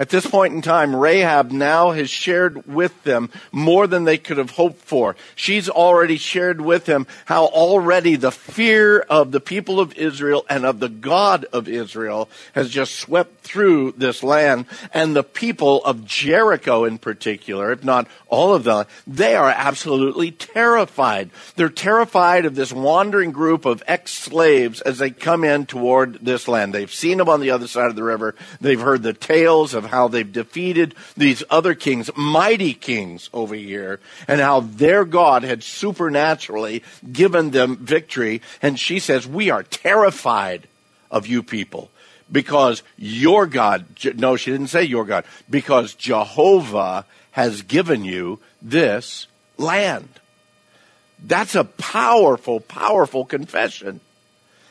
At 0.00 0.08
this 0.08 0.26
point 0.26 0.54
in 0.54 0.62
time, 0.62 0.96
Rahab 0.96 1.52
now 1.52 1.90
has 1.90 2.08
shared 2.08 2.66
with 2.66 3.02
them 3.02 3.28
more 3.52 3.86
than 3.86 4.04
they 4.04 4.16
could 4.16 4.38
have 4.38 4.52
hoped 4.52 4.80
for. 4.80 5.14
She's 5.36 5.68
already 5.68 6.16
shared 6.16 6.58
with 6.58 6.86
them 6.86 7.06
how 7.26 7.44
already 7.44 8.16
the 8.16 8.32
fear 8.32 9.00
of 9.00 9.30
the 9.30 9.40
people 9.40 9.78
of 9.78 9.92
Israel 9.98 10.46
and 10.48 10.64
of 10.64 10.80
the 10.80 10.88
God 10.88 11.44
of 11.52 11.68
Israel 11.68 12.30
has 12.54 12.70
just 12.70 12.96
swept 12.96 13.42
through 13.42 13.92
this 13.92 14.22
land. 14.22 14.64
And 14.94 15.14
the 15.14 15.22
people 15.22 15.84
of 15.84 16.06
Jericho 16.06 16.84
in 16.84 16.96
particular, 16.96 17.70
if 17.70 17.84
not 17.84 18.08
all 18.28 18.54
of 18.54 18.64
them, 18.64 18.86
they 19.06 19.36
are 19.36 19.50
absolutely 19.54 20.30
terrified. 20.30 21.28
They're 21.56 21.68
terrified 21.68 22.46
of 22.46 22.54
this 22.54 22.72
wandering 22.72 23.32
group 23.32 23.66
of 23.66 23.82
ex-slaves 23.86 24.80
as 24.80 24.96
they 24.96 25.10
come 25.10 25.44
in 25.44 25.66
toward 25.66 26.24
this 26.24 26.48
land. 26.48 26.72
They've 26.72 26.90
seen 26.90 27.18
them 27.18 27.28
on 27.28 27.40
the 27.40 27.50
other 27.50 27.68
side 27.68 27.90
of 27.90 27.96
the 27.96 28.02
river. 28.02 28.34
They've 28.62 28.80
heard 28.80 29.02
the 29.02 29.12
tales 29.12 29.74
of 29.74 29.89
how 29.90 30.08
they've 30.08 30.32
defeated 30.32 30.94
these 31.16 31.42
other 31.50 31.74
kings, 31.74 32.10
mighty 32.16 32.74
kings 32.74 33.28
over 33.32 33.54
here, 33.54 34.00
and 34.26 34.40
how 34.40 34.60
their 34.60 35.04
God 35.04 35.42
had 35.42 35.62
supernaturally 35.62 36.82
given 37.12 37.50
them 37.50 37.76
victory. 37.76 38.42
And 38.62 38.78
she 38.78 38.98
says, 38.98 39.26
we 39.26 39.50
are 39.50 39.62
terrified 39.62 40.68
of 41.10 41.26
you 41.26 41.42
people 41.42 41.90
because 42.30 42.82
your 42.96 43.46
God, 43.46 43.86
no, 44.16 44.36
she 44.36 44.50
didn't 44.52 44.68
say 44.68 44.84
your 44.84 45.04
God, 45.04 45.24
because 45.48 45.94
Jehovah 45.94 47.04
has 47.32 47.62
given 47.62 48.04
you 48.04 48.38
this 48.62 49.26
land. 49.56 50.08
That's 51.22 51.54
a 51.54 51.64
powerful, 51.64 52.60
powerful 52.60 53.24
confession. 53.24 54.00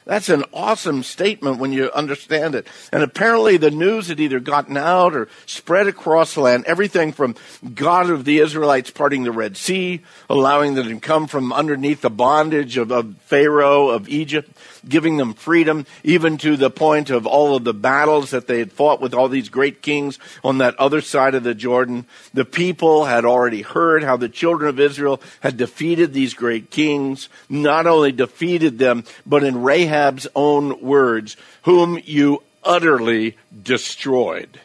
That's 0.10 0.30
an 0.30 0.43
awesome 0.54 1.04
statement 1.04 1.60
when 1.60 1.72
you 1.72 1.91
understand 1.91 2.56
it. 2.56 2.65
And 2.91 3.04
apparently 3.04 3.58
the 3.58 3.69
news 3.69 4.08
had 4.08 4.19
either 4.19 4.39
gotten 4.39 4.76
out 4.76 5.15
or 5.15 5.28
spread 5.45 5.86
across 5.86 6.34
the 6.34 6.41
land. 6.41 6.65
Everything 6.65 7.13
from 7.13 7.36
God 7.76 8.10
of 8.10 8.26
the 8.26 8.39
Israelites 8.39 8.89
parting 8.89 9.22
the 9.22 9.32
Red 9.32 9.56
Sea, 9.56 10.02
allowing 10.28 10.74
them 10.74 10.88
to 10.88 11.00
come 11.00 11.28
from 11.28 11.54
underneath 11.54 12.02
the 12.02 12.10
bondage 12.10 12.76
of, 12.76 12.91
of 12.91 13.17
Pharaoh 13.17 13.89
of 13.89 14.10
Egypt, 14.10 14.50
giving 14.87 15.17
them 15.17 15.33
freedom, 15.33 15.85
even 16.03 16.37
to 16.37 16.55
the 16.55 16.69
point 16.69 17.09
of 17.09 17.27
all 17.27 17.55
of 17.55 17.63
the 17.63 17.73
battles 17.73 18.31
that 18.31 18.47
they 18.47 18.59
had 18.59 18.71
fought 18.71 19.01
with 19.01 19.13
all 19.13 19.27
these 19.27 19.49
great 19.49 19.81
kings 19.81 20.19
on 20.43 20.59
that 20.59 20.79
other 20.79 21.01
side 21.01 21.35
of 21.35 21.43
the 21.43 21.55
Jordan. 21.55 22.05
The 22.33 22.45
people 22.45 23.05
had 23.05 23.25
already 23.25 23.61
heard 23.61 24.03
how 24.03 24.17
the 24.17 24.29
children 24.29 24.69
of 24.69 24.79
Israel 24.79 25.21
had 25.41 25.57
defeated 25.57 26.13
these 26.13 26.33
great 26.33 26.71
kings, 26.71 27.29
not 27.49 27.87
only 27.87 28.11
defeated 28.11 28.79
them, 28.79 29.03
but 29.25 29.43
in 29.43 29.61
Rahab's 29.61 30.27
own 30.35 30.81
words, 30.81 31.35
whom 31.63 31.99
you 32.05 32.43
utterly 32.63 33.37
destroyed. 33.63 34.59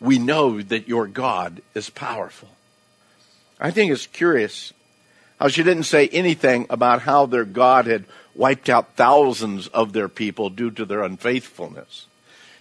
we 0.00 0.18
know 0.18 0.60
that 0.62 0.88
your 0.88 1.06
God 1.06 1.60
is 1.74 1.90
powerful. 1.90 2.48
I 3.60 3.70
think 3.70 3.92
it's 3.92 4.06
curious 4.06 4.72
how 5.38 5.48
she 5.48 5.62
didn't 5.62 5.84
say 5.84 6.08
anything 6.08 6.66
about 6.70 7.02
how 7.02 7.26
their 7.26 7.44
God 7.44 7.86
had 7.86 8.06
wiped 8.34 8.68
out 8.68 8.94
thousands 8.96 9.68
of 9.68 9.92
their 9.92 10.08
people 10.08 10.50
due 10.50 10.70
to 10.70 10.84
their 10.84 11.02
unfaithfulness. 11.02 12.06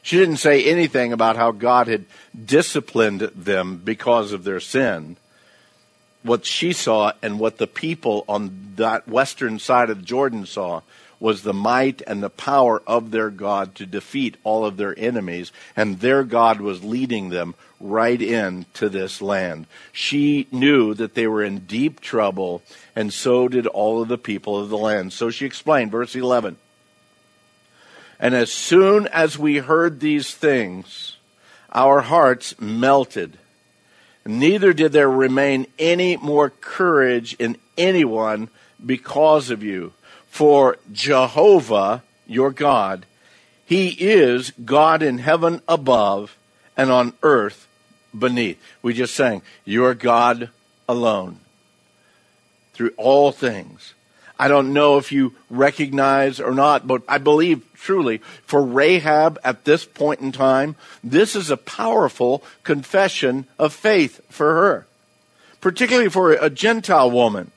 She 0.01 0.17
didn't 0.17 0.37
say 0.37 0.63
anything 0.63 1.13
about 1.13 1.35
how 1.35 1.51
God 1.51 1.87
had 1.87 2.05
disciplined 2.45 3.21
them 3.35 3.81
because 3.83 4.31
of 4.31 4.43
their 4.43 4.59
sin. 4.59 5.17
What 6.23 6.45
she 6.45 6.73
saw 6.73 7.13
and 7.21 7.39
what 7.39 7.57
the 7.57 7.67
people 7.67 8.25
on 8.27 8.73
that 8.75 9.07
western 9.07 9.59
side 9.59 9.89
of 9.89 10.03
Jordan 10.03 10.45
saw 10.45 10.81
was 11.19 11.43
the 11.43 11.53
might 11.53 12.01
and 12.07 12.23
the 12.23 12.29
power 12.29 12.81
of 12.87 13.11
their 13.11 13.29
God 13.29 13.75
to 13.75 13.85
defeat 13.85 14.37
all 14.43 14.65
of 14.65 14.77
their 14.77 14.97
enemies, 14.97 15.51
and 15.75 15.99
their 15.99 16.23
God 16.23 16.61
was 16.61 16.83
leading 16.83 17.29
them 17.29 17.55
right 17.79 18.21
into 18.21 18.89
this 18.89 19.21
land. 19.21 19.65
She 19.91 20.47
knew 20.51 20.93
that 20.93 21.15
they 21.15 21.27
were 21.27 21.43
in 21.43 21.59
deep 21.59 21.99
trouble, 21.99 22.61
and 22.95 23.13
so 23.13 23.47
did 23.47 23.67
all 23.67 24.01
of 24.01 24.07
the 24.07 24.17
people 24.17 24.57
of 24.57 24.69
the 24.69 24.77
land. 24.77 25.13
So 25.13 25.29
she 25.29 25.45
explained, 25.45 25.91
verse 25.91 26.15
11. 26.15 26.57
And 28.19 28.35
as 28.35 28.51
soon 28.51 29.07
as 29.07 29.39
we 29.39 29.57
heard 29.57 29.99
these 29.99 30.33
things, 30.33 31.17
our 31.71 32.01
hearts 32.01 32.59
melted. 32.59 33.37
Neither 34.25 34.73
did 34.73 34.91
there 34.91 35.09
remain 35.09 35.67
any 35.77 36.17
more 36.17 36.49
courage 36.49 37.35
in 37.39 37.57
anyone 37.77 38.49
because 38.85 39.49
of 39.49 39.63
you. 39.63 39.93
For 40.29 40.77
Jehovah, 40.91 42.03
your 42.27 42.51
God, 42.51 43.05
He 43.65 43.89
is 43.89 44.51
God 44.63 45.03
in 45.03 45.19
heaven 45.19 45.61
above 45.67 46.37
and 46.77 46.91
on 46.91 47.13
earth 47.23 47.67
beneath. 48.17 48.61
We 48.81 48.93
just 48.93 49.15
sang, 49.15 49.41
Your 49.65 49.93
God 49.93 50.49
alone 50.87 51.39
through 52.73 52.93
all 52.95 53.33
things. 53.33 53.93
I 54.39 54.47
don't 54.47 54.71
know 54.71 54.97
if 54.97 55.11
you 55.11 55.35
recognize 55.49 56.39
or 56.39 56.53
not, 56.53 56.87
but 56.87 57.03
I 57.09 57.17
believe 57.17 57.61
truly 57.73 58.19
for 58.45 58.63
Rahab 58.63 59.37
at 59.43 59.65
this 59.65 59.83
point 59.83 60.21
in 60.21 60.31
time, 60.31 60.77
this 61.03 61.35
is 61.35 61.49
a 61.49 61.57
powerful 61.57 62.41
confession 62.63 63.45
of 63.57 63.73
faith 63.73 64.21
for 64.29 64.53
her, 64.53 64.87
particularly 65.59 66.09
for 66.09 66.31
a 66.31 66.49
Gentile 66.49 67.11
woman 67.11 67.51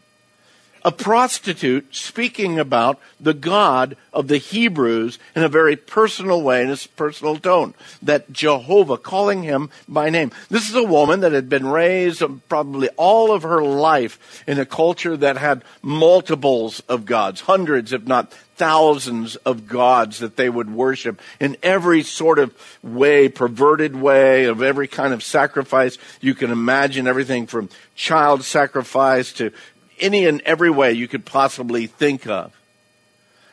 a 0.84 0.92
prostitute 0.92 1.94
speaking 1.94 2.58
about 2.58 2.98
the 3.20 3.34
God 3.34 3.96
of 4.12 4.28
the 4.28 4.38
Hebrews 4.38 5.18
in 5.34 5.42
a 5.42 5.48
very 5.48 5.76
personal 5.76 6.42
way, 6.42 6.62
in 6.62 6.70
a 6.70 6.76
personal 6.96 7.36
tone. 7.36 7.74
That 8.02 8.32
Jehovah, 8.32 8.96
calling 8.96 9.42
him 9.42 9.70
by 9.88 10.10
name. 10.10 10.32
This 10.48 10.68
is 10.68 10.74
a 10.74 10.82
woman 10.82 11.20
that 11.20 11.32
had 11.32 11.48
been 11.48 11.66
raised 11.66 12.22
um, 12.22 12.42
probably 12.48 12.88
all 12.96 13.32
of 13.32 13.42
her 13.42 13.62
life 13.62 14.42
in 14.46 14.58
a 14.58 14.66
culture 14.66 15.16
that 15.16 15.36
had 15.36 15.62
multiples 15.82 16.80
of 16.88 17.04
gods, 17.04 17.42
hundreds, 17.42 17.92
if 17.92 18.06
not 18.06 18.32
thousands 18.56 19.36
of 19.36 19.66
gods 19.66 20.18
that 20.20 20.36
they 20.36 20.48
would 20.48 20.72
worship 20.72 21.20
in 21.40 21.56
every 21.62 22.02
sort 22.02 22.38
of 22.38 22.54
way, 22.82 23.28
perverted 23.28 23.96
way, 23.96 24.44
of 24.44 24.62
every 24.62 24.86
kind 24.86 25.12
of 25.12 25.22
sacrifice 25.22 25.98
you 26.20 26.34
can 26.34 26.50
imagine, 26.50 27.08
everything 27.08 27.46
from 27.46 27.68
child 27.94 28.44
sacrifice 28.44 29.32
to 29.32 29.52
any 30.02 30.26
and 30.26 30.40
every 30.42 30.70
way 30.70 30.92
you 30.92 31.08
could 31.08 31.24
possibly 31.24 31.86
think 31.86 32.26
of. 32.26 32.52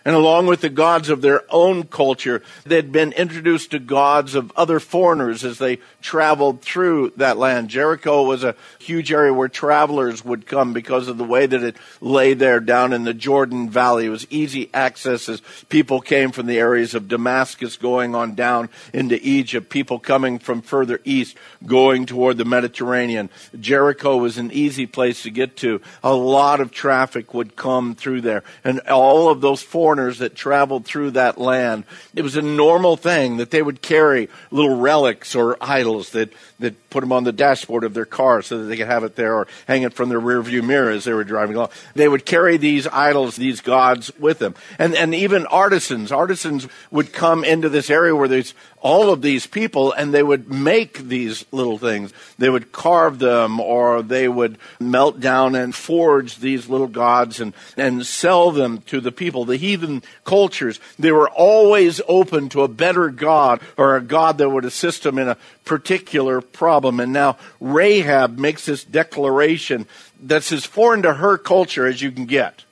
And 0.09 0.15
along 0.15 0.47
with 0.47 0.61
the 0.61 0.69
gods 0.69 1.09
of 1.09 1.21
their 1.21 1.43
own 1.51 1.83
culture, 1.83 2.41
they'd 2.65 2.91
been 2.91 3.11
introduced 3.11 3.69
to 3.69 3.79
gods 3.79 4.33
of 4.33 4.51
other 4.55 4.79
foreigners 4.79 5.45
as 5.45 5.59
they 5.59 5.77
traveled 6.01 6.63
through 6.63 7.13
that 7.17 7.37
land. 7.37 7.69
Jericho 7.69 8.23
was 8.23 8.43
a 8.43 8.55
huge 8.79 9.11
area 9.11 9.31
where 9.31 9.47
travelers 9.47 10.25
would 10.25 10.47
come 10.47 10.73
because 10.73 11.07
of 11.07 11.19
the 11.19 11.23
way 11.23 11.45
that 11.45 11.61
it 11.61 11.77
lay 12.01 12.33
there 12.33 12.59
down 12.59 12.91
in 12.91 13.03
the 13.03 13.13
Jordan 13.13 13.69
Valley. 13.69 14.07
It 14.07 14.09
was 14.09 14.25
easy 14.31 14.71
access 14.73 15.29
as 15.29 15.43
people 15.69 16.01
came 16.01 16.31
from 16.31 16.47
the 16.47 16.57
areas 16.57 16.95
of 16.95 17.07
Damascus 17.07 17.77
going 17.77 18.15
on 18.15 18.33
down 18.33 18.69
into 18.91 19.19
Egypt, 19.21 19.69
people 19.69 19.99
coming 19.99 20.39
from 20.39 20.63
further 20.63 20.99
east 21.05 21.37
going 21.67 22.07
toward 22.07 22.39
the 22.39 22.45
Mediterranean. 22.45 23.29
Jericho 23.59 24.17
was 24.17 24.39
an 24.39 24.51
easy 24.53 24.87
place 24.87 25.21
to 25.21 25.29
get 25.29 25.55
to. 25.57 25.81
A 26.01 26.15
lot 26.15 26.61
of 26.61 26.71
traffic 26.71 27.35
would 27.35 27.55
come 27.55 27.93
through 27.93 28.21
there. 28.21 28.43
And 28.63 28.79
all 28.87 29.29
of 29.29 29.41
those 29.41 29.61
foreigners 29.61 29.98
that 30.19 30.35
traveled 30.35 30.85
through 30.85 31.11
that 31.11 31.37
land, 31.37 31.83
it 32.15 32.21
was 32.21 32.35
a 32.35 32.41
normal 32.41 32.97
thing 32.97 33.37
that 33.37 33.51
they 33.51 33.61
would 33.61 33.81
carry 33.81 34.29
little 34.51 34.77
relics 34.77 35.35
or 35.35 35.57
idols 35.61 35.89
idols 35.89 36.11
that, 36.11 36.33
that 36.59 36.89
put 36.89 37.01
them 37.01 37.11
on 37.11 37.23
the 37.23 37.31
dashboard 37.31 37.83
of 37.83 37.93
their 37.93 38.05
car 38.05 38.41
so 38.41 38.59
that 38.59 38.65
they 38.65 38.77
could 38.77 38.87
have 38.87 39.03
it 39.03 39.15
there 39.15 39.35
or 39.35 39.47
hang 39.67 39.83
it 39.83 39.93
from 39.93 40.09
their 40.09 40.19
rearview 40.19 40.63
mirror 40.63 40.91
as 40.91 41.03
they 41.03 41.13
were 41.13 41.23
driving 41.23 41.55
along. 41.55 41.69
They 41.93 42.07
would 42.07 42.25
carry 42.25 42.57
these 42.57 42.87
idols, 42.87 43.35
these 43.35 43.61
gods 43.61 44.11
with 44.19 44.39
them. 44.39 44.55
And, 44.77 44.95
and 44.95 45.13
even 45.13 45.45
artisans, 45.47 46.11
artisans 46.11 46.67
would 46.91 47.13
come 47.13 47.43
into 47.43 47.69
this 47.69 47.89
area 47.89 48.15
where 48.15 48.27
there's 48.27 48.53
all 48.81 49.11
of 49.11 49.21
these 49.21 49.45
people 49.45 49.91
and 49.91 50.13
they 50.13 50.23
would 50.23 50.49
make 50.49 50.97
these 50.99 51.45
little 51.51 51.77
things. 51.77 52.13
They 52.37 52.49
would 52.49 52.71
carve 52.71 53.19
them 53.19 53.59
or 53.59 54.01
they 54.01 54.27
would 54.27 54.57
melt 54.79 55.19
down 55.19 55.55
and 55.55 55.75
forge 55.75 56.37
these 56.37 56.69
little 56.69 56.87
gods 56.87 57.39
and, 57.39 57.53
and 57.75 58.05
sell 58.05 58.51
them 58.51 58.81
to 58.83 59.01
the 59.01 59.11
people. 59.11 59.45
The 59.45 59.57
heathen 59.57 60.03
cultures, 60.23 60.79
they 60.97 61.11
were 61.11 61.29
always 61.29 62.01
open 62.07 62.49
to 62.49 62.63
a 62.63 62.67
better 62.67 63.09
God 63.09 63.61
or 63.77 63.95
a 63.95 64.01
God 64.01 64.37
that 64.37 64.49
would 64.49 64.65
assist 64.65 65.03
them 65.03 65.17
in 65.17 65.27
a 65.27 65.37
particular 65.65 66.41
problem. 66.41 66.99
And 66.99 67.13
now 67.13 67.37
Rahab 67.59 68.37
makes 68.37 68.65
this 68.65 68.83
declaration 68.83 69.87
that's 70.21 70.51
as 70.51 70.65
foreign 70.65 71.01
to 71.03 71.13
her 71.15 71.37
culture 71.37 71.85
as 71.85 72.01
you 72.01 72.11
can 72.11 72.25
get. 72.25 72.63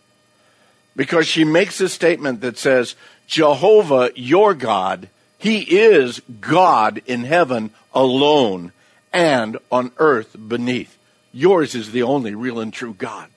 Because 0.96 1.28
she 1.28 1.44
makes 1.44 1.80
a 1.80 1.90
statement 1.90 2.42
that 2.42 2.58
says, 2.58 2.96
Jehovah, 3.28 4.12
your 4.16 4.54
God, 4.54 5.10
he 5.38 5.60
is 5.60 6.22
God 6.42 7.02
in 7.06 7.24
heaven 7.24 7.72
alone 7.94 8.72
and 9.14 9.58
on 9.72 9.92
earth 9.98 10.36
beneath. 10.48 10.98
Yours 11.32 11.76
is 11.76 11.92
the 11.92 12.04
only 12.04 12.34
real 12.34 12.60
and 12.60 12.74
true 12.74 12.94
God. 12.94 13.30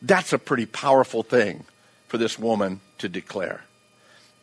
That's 0.00 0.32
a 0.32 0.38
pretty 0.38 0.66
powerful 0.66 1.22
thing 1.22 1.64
for 2.08 2.18
this 2.18 2.38
woman 2.38 2.80
to 2.98 3.08
declare. 3.08 3.62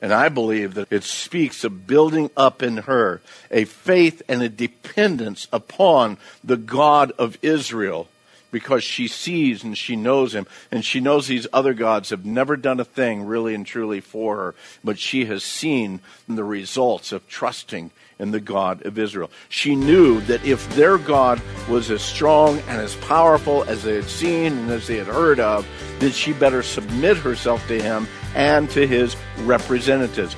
And 0.01 0.13
I 0.13 0.29
believe 0.29 0.75
that 0.75 0.91
it 0.91 1.03
speaks 1.03 1.63
of 1.63 1.85
building 1.85 2.29
up 2.37 2.63
in 2.63 2.77
her 2.77 3.21
a 3.51 3.65
faith 3.65 4.21
and 4.29 4.41
a 4.41 4.49
dependence 4.49 5.47
upon 5.51 6.17
the 6.43 6.57
God 6.57 7.11
of 7.17 7.37
Israel 7.41 8.07
because 8.51 8.83
she 8.83 9.07
sees 9.07 9.63
and 9.63 9.77
she 9.77 9.95
knows 9.95 10.33
him 10.33 10.47
and 10.71 10.83
she 10.83 10.99
knows 10.99 11.27
these 11.27 11.47
other 11.53 11.73
gods 11.73 12.09
have 12.09 12.25
never 12.25 12.57
done 12.57 12.79
a 12.79 12.85
thing 12.85 13.23
really 13.23 13.55
and 13.55 13.65
truly 13.65 14.01
for 14.01 14.35
her, 14.37 14.55
but 14.83 14.99
she 14.99 15.25
has 15.25 15.43
seen 15.43 15.99
the 16.27 16.43
results 16.43 17.11
of 17.11 17.27
trusting 17.27 17.91
in 18.19 18.31
the 18.31 18.39
God 18.39 18.85
of 18.85 18.99
Israel. 18.99 19.31
She 19.47 19.75
knew 19.75 20.19
that 20.21 20.45
if 20.45 20.67
their 20.75 20.97
God 20.97 21.41
was 21.69 21.89
as 21.89 22.01
strong 22.01 22.59
and 22.67 22.81
as 22.81 22.95
powerful 22.97 23.63
as 23.63 23.83
they 23.83 23.95
had 23.95 24.09
seen 24.09 24.57
and 24.57 24.71
as 24.71 24.87
they 24.87 24.97
had 24.97 25.07
heard 25.07 25.39
of, 25.39 25.65
that 25.99 26.13
she 26.13 26.33
better 26.33 26.61
submit 26.61 27.17
herself 27.17 27.65
to 27.67 27.81
him 27.81 28.07
and 28.35 28.69
to 28.71 28.85
his 28.85 29.15
representatives. 29.45 30.35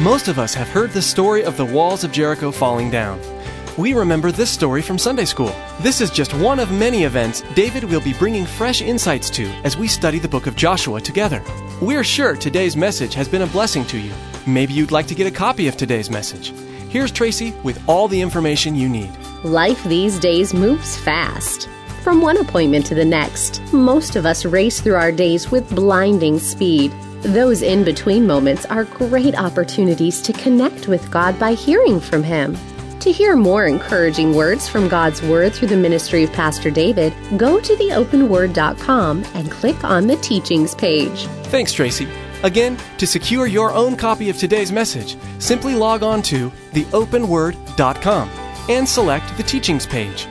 Most 0.00 0.28
of 0.28 0.38
us 0.38 0.54
have 0.54 0.70
heard 0.70 0.92
the 0.92 1.02
story 1.02 1.44
of 1.44 1.58
the 1.58 1.64
walls 1.66 2.04
of 2.04 2.10
Jericho 2.10 2.50
falling 2.50 2.90
down. 2.90 3.20
We 3.76 3.92
remember 3.92 4.32
this 4.32 4.48
story 4.48 4.80
from 4.80 4.96
Sunday 4.96 5.26
school. 5.26 5.54
This 5.80 6.00
is 6.00 6.08
just 6.08 6.32
one 6.32 6.58
of 6.58 6.72
many 6.72 7.04
events 7.04 7.42
David 7.54 7.84
will 7.84 8.00
be 8.00 8.14
bringing 8.14 8.46
fresh 8.46 8.80
insights 8.80 9.28
to 9.30 9.44
as 9.62 9.76
we 9.76 9.86
study 9.86 10.18
the 10.18 10.26
book 10.26 10.46
of 10.46 10.56
Joshua 10.56 11.02
together. 11.02 11.42
We're 11.82 12.02
sure 12.02 12.34
today's 12.34 12.78
message 12.78 13.12
has 13.12 13.28
been 13.28 13.42
a 13.42 13.46
blessing 13.46 13.84
to 13.88 13.98
you. 13.98 14.10
Maybe 14.46 14.72
you'd 14.72 14.90
like 14.90 15.06
to 15.08 15.14
get 15.14 15.26
a 15.26 15.30
copy 15.30 15.68
of 15.68 15.76
today's 15.76 16.08
message. 16.08 16.54
Here's 16.88 17.12
Tracy 17.12 17.52
with 17.62 17.86
all 17.86 18.08
the 18.08 18.22
information 18.22 18.74
you 18.74 18.88
need. 18.88 19.10
Life 19.44 19.84
these 19.84 20.18
days 20.18 20.54
moves 20.54 20.96
fast. 20.96 21.68
From 22.02 22.22
one 22.22 22.38
appointment 22.38 22.86
to 22.86 22.94
the 22.94 23.04
next, 23.04 23.60
most 23.70 24.16
of 24.16 24.24
us 24.24 24.46
race 24.46 24.80
through 24.80 24.94
our 24.94 25.12
days 25.12 25.50
with 25.50 25.68
blinding 25.74 26.38
speed. 26.38 26.90
Those 27.22 27.60
in 27.60 27.84
between 27.84 28.26
moments 28.26 28.64
are 28.66 28.84
great 28.84 29.38
opportunities 29.38 30.22
to 30.22 30.32
connect 30.32 30.88
with 30.88 31.10
God 31.10 31.38
by 31.38 31.52
hearing 31.52 32.00
from 32.00 32.22
Him. 32.22 32.56
To 33.00 33.12
hear 33.12 33.36
more 33.36 33.66
encouraging 33.66 34.34
words 34.34 34.68
from 34.68 34.88
God's 34.88 35.22
Word 35.22 35.52
through 35.52 35.68
the 35.68 35.76
ministry 35.76 36.24
of 36.24 36.32
Pastor 36.32 36.70
David, 36.70 37.12
go 37.36 37.60
to 37.60 37.74
theopenword.com 37.74 39.24
and 39.34 39.50
click 39.50 39.84
on 39.84 40.06
the 40.06 40.16
teachings 40.16 40.74
page. 40.74 41.26
Thanks, 41.48 41.72
Tracy. 41.72 42.08
Again, 42.42 42.78
to 42.96 43.06
secure 43.06 43.46
your 43.46 43.70
own 43.72 43.96
copy 43.96 44.30
of 44.30 44.38
today's 44.38 44.72
message, 44.72 45.18
simply 45.38 45.74
log 45.74 46.02
on 46.02 46.22
to 46.22 46.50
theopenword.com 46.72 48.30
and 48.70 48.88
select 48.88 49.36
the 49.36 49.42
teachings 49.42 49.86
page. 49.86 50.26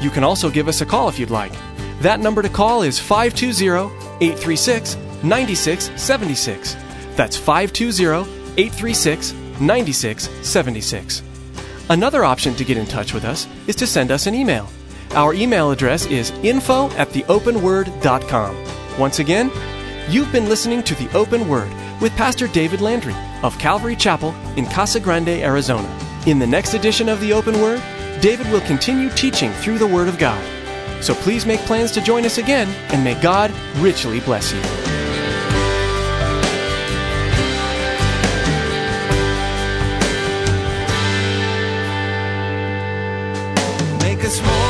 You 0.00 0.10
can 0.10 0.24
also 0.24 0.50
give 0.50 0.66
us 0.66 0.80
a 0.80 0.86
call 0.86 1.08
if 1.08 1.20
you'd 1.20 1.30
like. 1.30 1.52
That 2.00 2.18
number 2.18 2.42
to 2.42 2.48
call 2.48 2.82
is 2.82 2.98
520 2.98 3.94
836 4.20 4.96
9676. 5.22 6.76
That's 7.16 7.36
520 7.36 8.30
836 8.56 9.32
9676. 9.60 11.22
Another 11.90 12.24
option 12.24 12.54
to 12.54 12.64
get 12.64 12.76
in 12.76 12.86
touch 12.86 13.12
with 13.12 13.24
us 13.24 13.46
is 13.66 13.76
to 13.76 13.86
send 13.86 14.10
us 14.10 14.26
an 14.26 14.34
email. 14.34 14.68
Our 15.12 15.34
email 15.34 15.70
address 15.70 16.06
is 16.06 16.30
info 16.42 16.88
at 16.92 17.08
theopenword.com. 17.08 18.98
Once 18.98 19.18
again, 19.18 19.50
you've 20.08 20.32
been 20.32 20.48
listening 20.48 20.82
to 20.84 20.94
The 20.94 21.14
Open 21.16 21.48
Word 21.48 21.70
with 22.00 22.12
Pastor 22.16 22.48
David 22.48 22.80
Landry 22.80 23.14
of 23.42 23.58
Calvary 23.58 23.96
Chapel 23.96 24.34
in 24.56 24.66
Casa 24.66 25.00
Grande, 25.00 25.28
Arizona. 25.28 25.88
In 26.26 26.38
the 26.38 26.46
next 26.46 26.74
edition 26.74 27.08
of 27.08 27.20
The 27.20 27.32
Open 27.32 27.60
Word, 27.60 27.82
David 28.20 28.50
will 28.50 28.60
continue 28.62 29.10
teaching 29.10 29.50
through 29.52 29.78
the 29.78 29.86
Word 29.86 30.08
of 30.08 30.18
God. 30.18 30.42
So 31.02 31.14
please 31.14 31.44
make 31.44 31.60
plans 31.60 31.90
to 31.92 32.00
join 32.00 32.24
us 32.24 32.38
again, 32.38 32.68
and 32.92 33.02
may 33.02 33.20
God 33.20 33.52
richly 33.78 34.20
bless 34.20 34.52
you. 34.52 34.81
Us 44.32 44.40
more 44.40 44.61